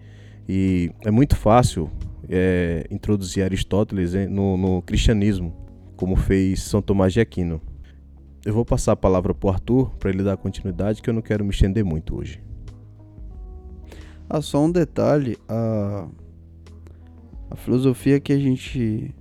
e 0.47 0.91
é 1.01 1.09
muito 1.09 1.35
fácil 1.35 1.89
é, 2.29 2.85
introduzir 2.91 3.43
Aristóteles 3.43 4.13
no, 4.29 4.57
no 4.57 4.81
cristianismo, 4.81 5.55
como 5.95 6.15
fez 6.15 6.61
São 6.63 6.81
Tomás 6.81 7.13
de 7.13 7.19
Aquino. 7.19 7.61
Eu 8.45 8.53
vou 8.53 8.65
passar 8.65 8.93
a 8.93 8.95
palavra 8.95 9.33
para 9.33 9.47
o 9.47 9.51
Arthur 9.51 9.91
para 9.99 10.09
ele 10.09 10.23
dar 10.23 10.37
continuidade, 10.37 11.01
que 11.01 11.09
eu 11.09 11.13
não 11.13 11.21
quero 11.21 11.43
me 11.43 11.51
estender 11.51 11.83
muito 11.83 12.15
hoje. 12.15 12.41
Ah, 14.27 14.41
só 14.41 14.63
um 14.63 14.71
detalhe, 14.71 15.37
a 15.47 16.07
a 17.51 17.55
filosofia 17.57 18.17
que 18.17 18.31
a 18.31 18.39
gente 18.39 19.13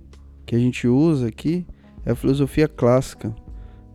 que 0.45 0.55
a 0.55 0.59
gente 0.59 0.87
usa 0.87 1.27
aqui 1.27 1.65
é 2.05 2.11
a 2.11 2.15
filosofia 2.15 2.67
clássica. 2.67 3.35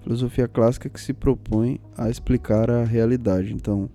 Filosofia 0.03 0.46
clássica 0.46 0.88
que 0.88 1.01
se 1.01 1.12
propõe 1.12 1.81
a 1.96 2.09
explicar 2.09 2.70
a 2.70 2.85
realidade. 2.85 3.53
Então, 3.53 3.90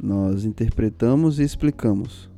nós 0.00 0.44
interpretamos 0.44 1.38
e 1.38 1.42
explicamos. 1.42 2.30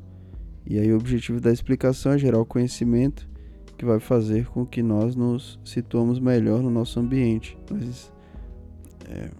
E 0.65 0.79
aí 0.79 0.93
o 0.93 0.97
objetivo 0.97 1.41
da 1.41 1.53
explicação 1.53 2.13
é 2.13 2.19
gerar 2.19 2.39
o 2.39 2.47
conhecimento 2.47 3.29
que 3.77 3.85
vai 3.85 4.01
fazer 4.01 4.47
com 4.47 4.65
que 4.65 4.83
nós 4.83 5.15
nos 5.15 5.59
situamos 5.65 6.19
melhor 6.19 6.63
no 6.63 6.71
nosso 6.71 6.99
ambiente. 6.99 7.59
Nós, 7.71 8.13
é, 9.09 9.31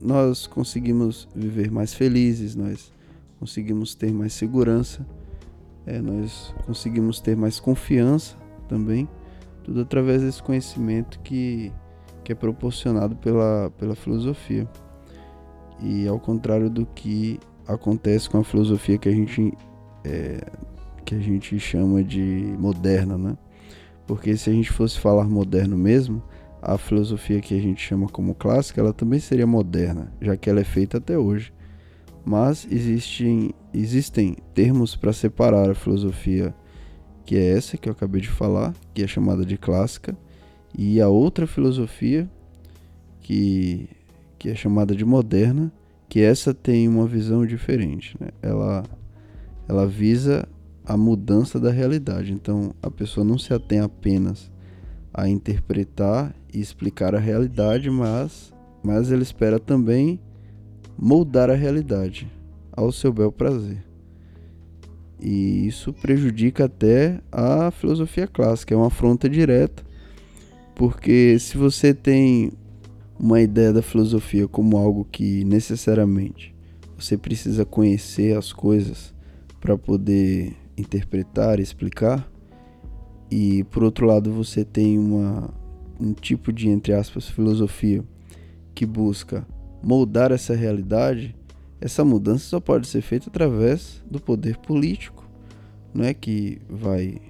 nós 0.00 0.46
conseguimos 0.46 1.28
viver 1.34 1.70
mais 1.70 1.92
felizes, 1.92 2.54
nós 2.54 2.92
conseguimos 3.40 3.94
ter 3.94 4.12
mais 4.12 4.32
segurança 4.32 5.04
é, 5.86 6.00
nós 6.00 6.54
conseguimos 6.66 7.20
ter 7.20 7.36
mais 7.36 7.58
confiança 7.58 8.36
também, 8.68 9.08
tudo 9.64 9.80
através 9.80 10.22
desse 10.22 10.42
conhecimento 10.42 11.20
que, 11.20 11.72
que 12.24 12.32
é 12.32 12.34
proporcionado 12.34 13.16
pela, 13.16 13.70
pela 13.78 13.94
filosofia. 13.94 14.68
E 15.80 16.06
ao 16.06 16.18
contrário 16.18 16.70
do 16.70 16.86
que 16.86 17.40
acontece 17.66 18.28
com 18.28 18.38
a 18.38 18.44
filosofia 18.44 18.98
que 18.98 19.08
a 19.08 19.12
gente, 19.12 19.52
é, 20.04 20.40
que 21.04 21.14
a 21.14 21.18
gente 21.18 21.58
chama 21.58 22.02
de 22.02 22.54
moderna, 22.58 23.18
né? 23.18 23.36
Porque 24.06 24.36
se 24.36 24.50
a 24.50 24.52
gente 24.52 24.70
fosse 24.70 24.98
falar 24.98 25.24
moderno 25.24 25.76
mesmo, 25.76 26.22
a 26.60 26.78
filosofia 26.78 27.40
que 27.40 27.56
a 27.56 27.60
gente 27.60 27.80
chama 27.80 28.06
como 28.08 28.34
clássica, 28.34 28.80
ela 28.80 28.92
também 28.92 29.18
seria 29.18 29.46
moderna, 29.46 30.12
já 30.20 30.36
que 30.36 30.48
ela 30.48 30.60
é 30.60 30.64
feita 30.64 30.98
até 30.98 31.18
hoje. 31.18 31.52
Mas 32.24 32.66
existem, 32.70 33.50
existem 33.74 34.36
termos 34.54 34.94
para 34.94 35.12
separar 35.12 35.70
a 35.70 35.74
filosofia, 35.74 36.54
que 37.24 37.36
é 37.36 37.56
essa 37.56 37.76
que 37.76 37.88
eu 37.88 37.92
acabei 37.92 38.20
de 38.20 38.28
falar, 38.28 38.74
que 38.94 39.02
é 39.02 39.06
chamada 39.06 39.44
de 39.44 39.56
clássica, 39.56 40.16
e 40.76 41.00
a 41.00 41.08
outra 41.08 41.46
filosofia, 41.46 42.30
que, 43.20 43.88
que 44.38 44.48
é 44.48 44.54
chamada 44.54 44.94
de 44.94 45.04
moderna, 45.04 45.72
que 46.08 46.20
essa 46.20 46.52
tem 46.52 46.88
uma 46.88 47.06
visão 47.06 47.46
diferente. 47.46 48.16
Né? 48.20 48.28
Ela, 48.40 48.84
ela 49.68 49.86
visa 49.86 50.48
a 50.84 50.96
mudança 50.96 51.58
da 51.58 51.70
realidade. 51.70 52.32
Então 52.32 52.74
a 52.82 52.90
pessoa 52.90 53.24
não 53.24 53.38
se 53.38 53.52
atém 53.54 53.80
apenas 53.80 54.50
a 55.12 55.28
interpretar 55.28 56.34
e 56.52 56.60
explicar 56.60 57.14
a 57.14 57.18
realidade, 57.18 57.90
mas, 57.90 58.52
mas 58.82 59.10
ela 59.12 59.22
espera 59.22 59.58
também 59.58 60.20
moldar 60.98 61.50
a 61.50 61.54
realidade 61.54 62.30
ao 62.72 62.90
seu 62.92 63.12
bel 63.12 63.32
prazer. 63.32 63.84
E 65.20 65.66
isso 65.66 65.92
prejudica 65.92 66.64
até 66.64 67.20
a 67.30 67.70
filosofia 67.70 68.26
clássica, 68.26 68.74
é 68.74 68.76
uma 68.76 68.88
afronta 68.88 69.28
direta, 69.28 69.84
porque 70.74 71.38
se 71.38 71.56
você 71.56 71.94
tem 71.94 72.52
uma 73.18 73.40
ideia 73.40 73.72
da 73.72 73.82
filosofia 73.82 74.48
como 74.48 74.76
algo 74.76 75.04
que 75.04 75.44
necessariamente 75.44 76.52
você 76.98 77.16
precisa 77.16 77.64
conhecer 77.64 78.36
as 78.36 78.52
coisas 78.52 79.14
para 79.60 79.78
poder 79.78 80.56
interpretar 80.76 81.60
explicar, 81.60 82.28
e 83.30 83.64
por 83.64 83.82
outro 83.82 84.06
lado 84.06 84.30
você 84.32 84.64
tem 84.64 84.98
uma, 84.98 85.54
um 86.00 86.12
tipo 86.12 86.52
de, 86.52 86.68
entre 86.68 86.92
aspas, 86.92 87.28
filosofia 87.28 88.04
que 88.74 88.84
busca 88.84 89.46
moldar 89.82 90.32
essa 90.32 90.54
realidade, 90.54 91.34
essa 91.80 92.04
mudança 92.04 92.44
só 92.44 92.60
pode 92.60 92.86
ser 92.86 93.02
feita 93.02 93.28
através 93.28 94.02
do 94.10 94.20
poder 94.20 94.56
político, 94.58 95.28
não 95.92 96.04
é 96.04 96.14
que 96.14 96.58
vai 96.68 97.20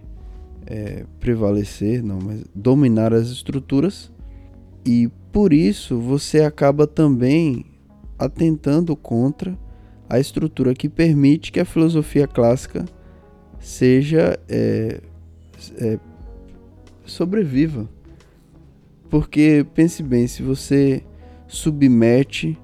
é, 0.66 1.04
prevalecer, 1.18 2.02
não, 2.02 2.18
mas 2.20 2.44
dominar 2.54 3.12
as 3.12 3.28
estruturas 3.28 4.12
e 4.84 5.08
por 5.32 5.52
isso 5.52 5.98
você 5.98 6.42
acaba 6.42 6.86
também 6.86 7.64
atentando 8.18 8.94
contra 8.94 9.58
a 10.08 10.18
estrutura 10.20 10.74
que 10.74 10.88
permite 10.88 11.50
que 11.50 11.58
a 11.58 11.64
filosofia 11.64 12.26
clássica 12.26 12.84
seja 13.58 14.38
é, 14.48 15.00
é, 15.78 15.98
sobreviva. 17.06 17.88
Porque 19.08 19.64
pense 19.74 20.02
bem, 20.02 20.26
se 20.26 20.42
você 20.42 21.02
submete 21.52 22.58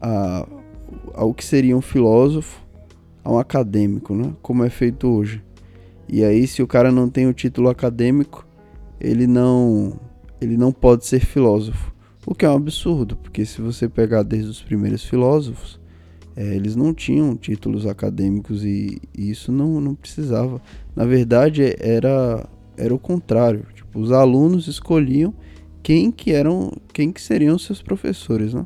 a, 0.00 0.46
ao 1.14 1.34
que 1.34 1.44
seria 1.44 1.76
um 1.76 1.82
filósofo 1.82 2.62
a 3.24 3.32
um 3.32 3.38
acadêmico, 3.38 4.14
né? 4.14 4.32
como 4.40 4.64
é 4.64 4.70
feito 4.70 5.08
hoje. 5.08 5.42
E 6.08 6.24
aí, 6.24 6.46
se 6.46 6.62
o 6.62 6.66
cara 6.66 6.92
não 6.92 7.08
tem 7.08 7.26
o 7.26 7.32
título 7.32 7.68
acadêmico, 7.68 8.46
ele 9.00 9.26
não, 9.26 9.98
ele 10.40 10.56
não 10.56 10.72
pode 10.72 11.06
ser 11.06 11.20
filósofo. 11.20 11.92
O 12.24 12.34
que 12.34 12.44
é 12.44 12.50
um 12.50 12.56
absurdo, 12.56 13.16
porque 13.16 13.44
se 13.44 13.60
você 13.60 13.88
pegar 13.88 14.22
desde 14.22 14.50
os 14.50 14.62
primeiros 14.62 15.04
filósofos, 15.04 15.80
é, 16.36 16.54
eles 16.54 16.76
não 16.76 16.94
tinham 16.94 17.36
títulos 17.36 17.86
acadêmicos 17.86 18.64
e, 18.64 19.00
e, 19.16 19.30
isso 19.30 19.50
não, 19.50 19.80
não 19.80 19.94
precisava. 19.94 20.60
Na 20.94 21.04
verdade, 21.04 21.74
era, 21.80 22.48
era 22.76 22.94
o 22.94 22.98
contrário. 22.98 23.66
Tipo, 23.74 23.98
os 23.98 24.12
alunos 24.12 24.68
escolhiam 24.68 25.34
quem 25.82 26.10
que 26.10 26.32
eram, 26.32 26.72
quem 26.92 27.12
que 27.12 27.20
seriam 27.20 27.58
seus 27.58 27.82
professores, 27.82 28.54
né? 28.54 28.64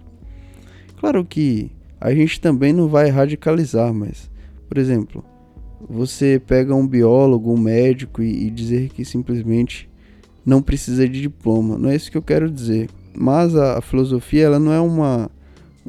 Claro 0.99 1.25
que 1.25 1.71
a 2.01 2.15
gente 2.15 2.41
também 2.41 2.73
não 2.73 2.89
vai 2.89 3.09
radicalizar, 3.09 3.93
mas, 3.93 4.31
por 4.69 4.79
exemplo, 4.79 5.25
você 5.89 6.41
pega 6.45 6.75
um 6.75 6.87
biólogo, 6.87 7.53
um 7.53 7.59
médico 7.59 8.23
e, 8.23 8.47
e 8.47 8.51
dizer 8.51 8.91
que 8.91 9.05
simplesmente 9.05 9.89
não 10.45 10.63
precisa 10.63 11.09
de 11.09 11.21
diploma. 11.21 11.77
Não 11.79 11.91
é 11.91 11.97
isso 11.97 12.11
que 12.11 12.17
eu 12.17 12.23
quero 12.23 12.51
dizer. 12.51 12.89
Mas 13.15 13.57
a, 13.57 13.79
a 13.79 13.81
filosofia 13.81 14.45
ela 14.45 14.59
não 14.59 14.73
é 14.73 14.81
uma, 14.81 15.31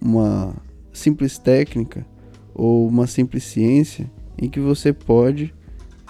uma 0.02 0.56
simples 0.94 1.38
técnica 1.38 2.06
ou 2.54 2.88
uma 2.88 3.06
simples 3.06 3.44
ciência 3.44 4.10
em 4.38 4.50
que 4.50 4.60
você 4.60 4.94
pode 4.94 5.54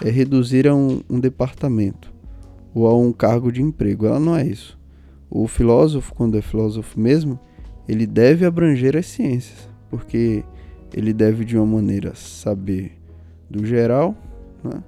é, 0.02 0.10
reduzir 0.10 0.68
a 0.68 0.74
um, 0.74 1.00
um 1.10 1.18
departamento 1.18 2.12
ou 2.74 2.86
a 2.86 2.96
um 2.96 3.12
cargo 3.12 3.50
de 3.50 3.62
emprego. 3.62 4.06
Ela 4.06 4.20
não 4.20 4.36
é 4.36 4.46
isso. 4.46 4.77
O 5.30 5.46
filósofo, 5.46 6.14
quando 6.14 6.38
é 6.38 6.42
filósofo 6.42 6.98
mesmo, 6.98 7.38
ele 7.88 8.06
deve 8.06 8.44
abranger 8.44 8.96
as 8.96 9.06
ciências, 9.06 9.68
porque 9.90 10.44
ele 10.92 11.12
deve 11.12 11.44
de 11.44 11.56
uma 11.56 11.66
maneira 11.66 12.14
saber 12.14 12.92
do 13.48 13.64
geral, 13.64 14.16
né? 14.62 14.82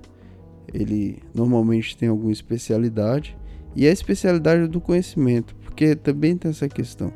ele 0.73 1.19
normalmente 1.35 1.97
tem 1.97 2.09
alguma 2.09 2.33
especialidade 2.33 3.37
e 3.75 3.87
a 3.87 3.93
especialidade 3.93 4.67
do 4.67 4.81
conhecimento, 4.81 5.55
porque 5.57 5.95
também 5.95 6.37
tem 6.37 6.51
essa 6.51 6.69
questão. 6.69 7.13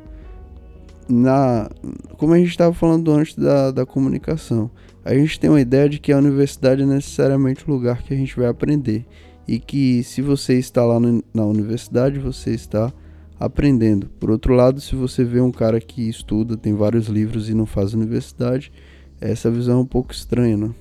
Na, 1.07 1.69
como 2.17 2.33
a 2.33 2.37
gente 2.37 2.49
estava 2.49 2.73
falando 2.73 3.11
antes 3.11 3.35
da, 3.35 3.69
da 3.69 3.85
comunicação, 3.85 4.71
a 5.03 5.13
gente 5.13 5.39
tem 5.39 5.49
uma 5.49 5.61
ideia 5.61 5.87
de 5.87 5.99
que 5.99 6.11
a 6.11 6.17
universidade 6.17 6.81
é 6.81 6.85
necessariamente 6.85 7.69
o 7.69 7.71
lugar 7.71 8.01
que 8.01 8.13
a 8.13 8.17
gente 8.17 8.35
vai 8.35 8.47
aprender 8.47 9.05
e 9.47 9.59
que 9.59 10.03
se 10.03 10.21
você 10.21 10.57
está 10.57 10.83
lá 10.83 10.99
no, 10.99 11.23
na 11.31 11.45
universidade, 11.45 12.17
você 12.17 12.51
está 12.51 12.91
aprendendo. 13.39 14.07
Por 14.19 14.31
outro 14.31 14.53
lado, 14.53 14.79
se 14.79 14.95
você 14.95 15.23
vê 15.23 15.41
um 15.41 15.51
cara 15.51 15.79
que 15.79 16.07
estuda, 16.07 16.57
tem 16.57 16.73
vários 16.73 17.07
livros 17.07 17.49
e 17.49 17.53
não 17.53 17.65
faz 17.65 17.93
universidade, 17.93 18.71
essa 19.19 19.49
visão 19.49 19.79
é 19.79 19.81
um 19.81 19.85
pouco 19.85 20.13
estranha, 20.13 20.57
né? 20.57 20.71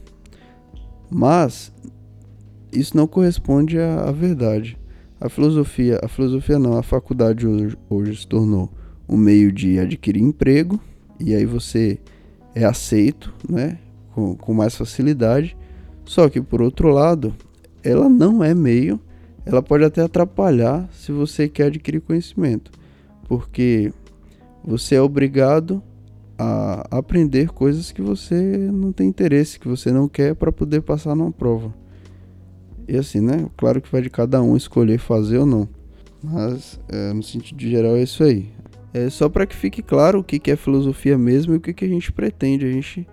Mas 1.10 1.72
isso 2.72 2.96
não 2.96 3.06
corresponde 3.06 3.78
à, 3.78 4.08
à 4.08 4.12
verdade. 4.12 4.78
A 5.20 5.28
filosofia, 5.28 6.00
a 6.02 6.08
filosofia 6.08 6.58
não, 6.58 6.76
a 6.76 6.82
faculdade 6.82 7.46
hoje, 7.46 7.76
hoje 7.88 8.20
se 8.20 8.26
tornou 8.26 8.70
um 9.08 9.16
meio 9.16 9.52
de 9.52 9.78
adquirir 9.78 10.22
emprego 10.22 10.80
e 11.20 11.34
aí 11.34 11.46
você 11.46 11.98
é 12.54 12.64
aceito, 12.64 13.32
né, 13.48 13.78
com, 14.12 14.36
com 14.36 14.52
mais 14.52 14.76
facilidade. 14.76 15.56
Só 16.04 16.28
que 16.28 16.40
por 16.40 16.60
outro 16.60 16.88
lado, 16.88 17.34
ela 17.82 18.08
não 18.08 18.42
é 18.42 18.54
meio, 18.54 19.00
ela 19.44 19.62
pode 19.62 19.84
até 19.84 20.02
atrapalhar 20.02 20.88
se 20.92 21.12
você 21.12 21.48
quer 21.48 21.66
adquirir 21.66 22.00
conhecimento, 22.00 22.70
porque 23.28 23.92
você 24.64 24.94
é 24.94 25.00
obrigado 25.00 25.82
a 26.38 26.86
aprender 26.90 27.50
coisas 27.50 27.92
que 27.92 28.02
você 28.02 28.34
não 28.72 28.92
tem 28.92 29.08
interesse, 29.08 29.60
que 29.60 29.68
você 29.68 29.92
não 29.92 30.08
quer 30.08 30.34
para 30.34 30.50
poder 30.50 30.82
passar 30.82 31.14
numa 31.14 31.30
prova. 31.30 31.72
E 32.88 32.96
assim, 32.96 33.20
né? 33.20 33.46
Claro 33.56 33.80
que 33.80 33.90
vai 33.90 34.02
de 34.02 34.10
cada 34.10 34.42
um 34.42 34.56
escolher 34.56 34.98
fazer 34.98 35.38
ou 35.38 35.46
não. 35.46 35.68
Mas, 36.22 36.80
é, 36.88 37.12
no 37.12 37.22
sentido 37.22 37.60
geral, 37.60 37.96
é 37.96 38.02
isso 38.02 38.24
aí. 38.24 38.50
É 38.92 39.10
só 39.10 39.28
para 39.28 39.46
que 39.46 39.56
fique 39.56 39.82
claro 39.82 40.20
o 40.20 40.24
que, 40.24 40.38
que 40.38 40.50
é 40.50 40.56
filosofia 40.56 41.18
mesmo 41.18 41.54
e 41.54 41.56
o 41.56 41.60
que, 41.60 41.72
que 41.72 41.84
a 41.84 41.88
gente 41.88 42.12
pretende. 42.12 42.66
A 42.66 42.70
gente, 42.70 43.06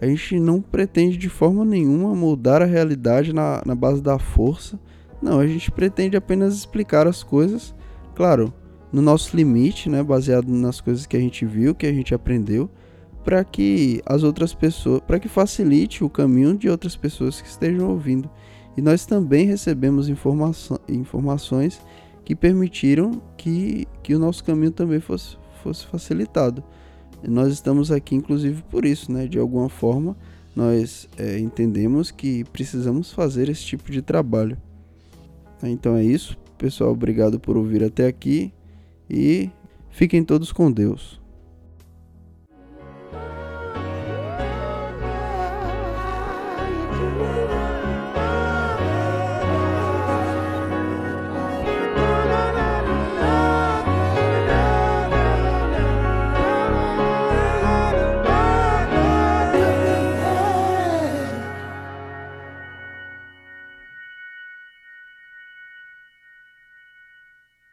a 0.00 0.06
gente 0.06 0.38
não 0.40 0.60
pretende 0.60 1.16
de 1.16 1.28
forma 1.28 1.64
nenhuma 1.64 2.14
mudar 2.14 2.62
a 2.62 2.66
realidade 2.66 3.32
na, 3.32 3.62
na 3.64 3.74
base 3.74 4.02
da 4.02 4.18
força. 4.18 4.78
Não, 5.24 5.40
a 5.40 5.46
gente 5.46 5.70
pretende 5.70 6.18
apenas 6.18 6.54
explicar 6.54 7.06
as 7.06 7.22
coisas, 7.22 7.74
claro, 8.14 8.52
no 8.92 9.00
nosso 9.00 9.34
limite, 9.34 9.88
né, 9.88 10.02
baseado 10.02 10.46
nas 10.48 10.82
coisas 10.82 11.06
que 11.06 11.16
a 11.16 11.18
gente 11.18 11.46
viu, 11.46 11.74
que 11.74 11.86
a 11.86 11.92
gente 11.94 12.14
aprendeu, 12.14 12.68
para 13.24 13.42
que 13.42 14.02
as 14.04 14.22
outras 14.22 14.52
pessoas, 14.52 15.00
para 15.00 15.18
que 15.18 15.26
facilite 15.26 16.04
o 16.04 16.10
caminho 16.10 16.54
de 16.54 16.68
outras 16.68 16.94
pessoas 16.94 17.40
que 17.40 17.48
estejam 17.48 17.88
ouvindo. 17.88 18.28
E 18.76 18.82
nós 18.82 19.06
também 19.06 19.46
recebemos 19.46 20.10
informações 20.10 21.80
que 22.22 22.36
permitiram 22.36 23.22
que, 23.34 23.88
que 24.02 24.14
o 24.14 24.18
nosso 24.18 24.44
caminho 24.44 24.72
também 24.72 25.00
fosse, 25.00 25.38
fosse 25.62 25.86
facilitado. 25.86 26.62
E 27.22 27.30
nós 27.30 27.50
estamos 27.50 27.90
aqui, 27.90 28.14
inclusive, 28.14 28.62
por 28.64 28.84
isso, 28.84 29.10
né? 29.10 29.26
De 29.26 29.38
alguma 29.38 29.70
forma, 29.70 30.14
nós 30.54 31.08
é, 31.16 31.38
entendemos 31.38 32.10
que 32.10 32.44
precisamos 32.44 33.10
fazer 33.10 33.48
esse 33.48 33.64
tipo 33.64 33.90
de 33.90 34.02
trabalho. 34.02 34.58
Então 35.68 35.96
é 35.96 36.04
isso, 36.04 36.36
pessoal. 36.58 36.92
Obrigado 36.92 37.38
por 37.38 37.56
ouvir 37.56 37.82
até 37.82 38.06
aqui 38.06 38.52
e 39.08 39.50
fiquem 39.90 40.24
todos 40.24 40.52
com 40.52 40.70
Deus. 40.70 41.20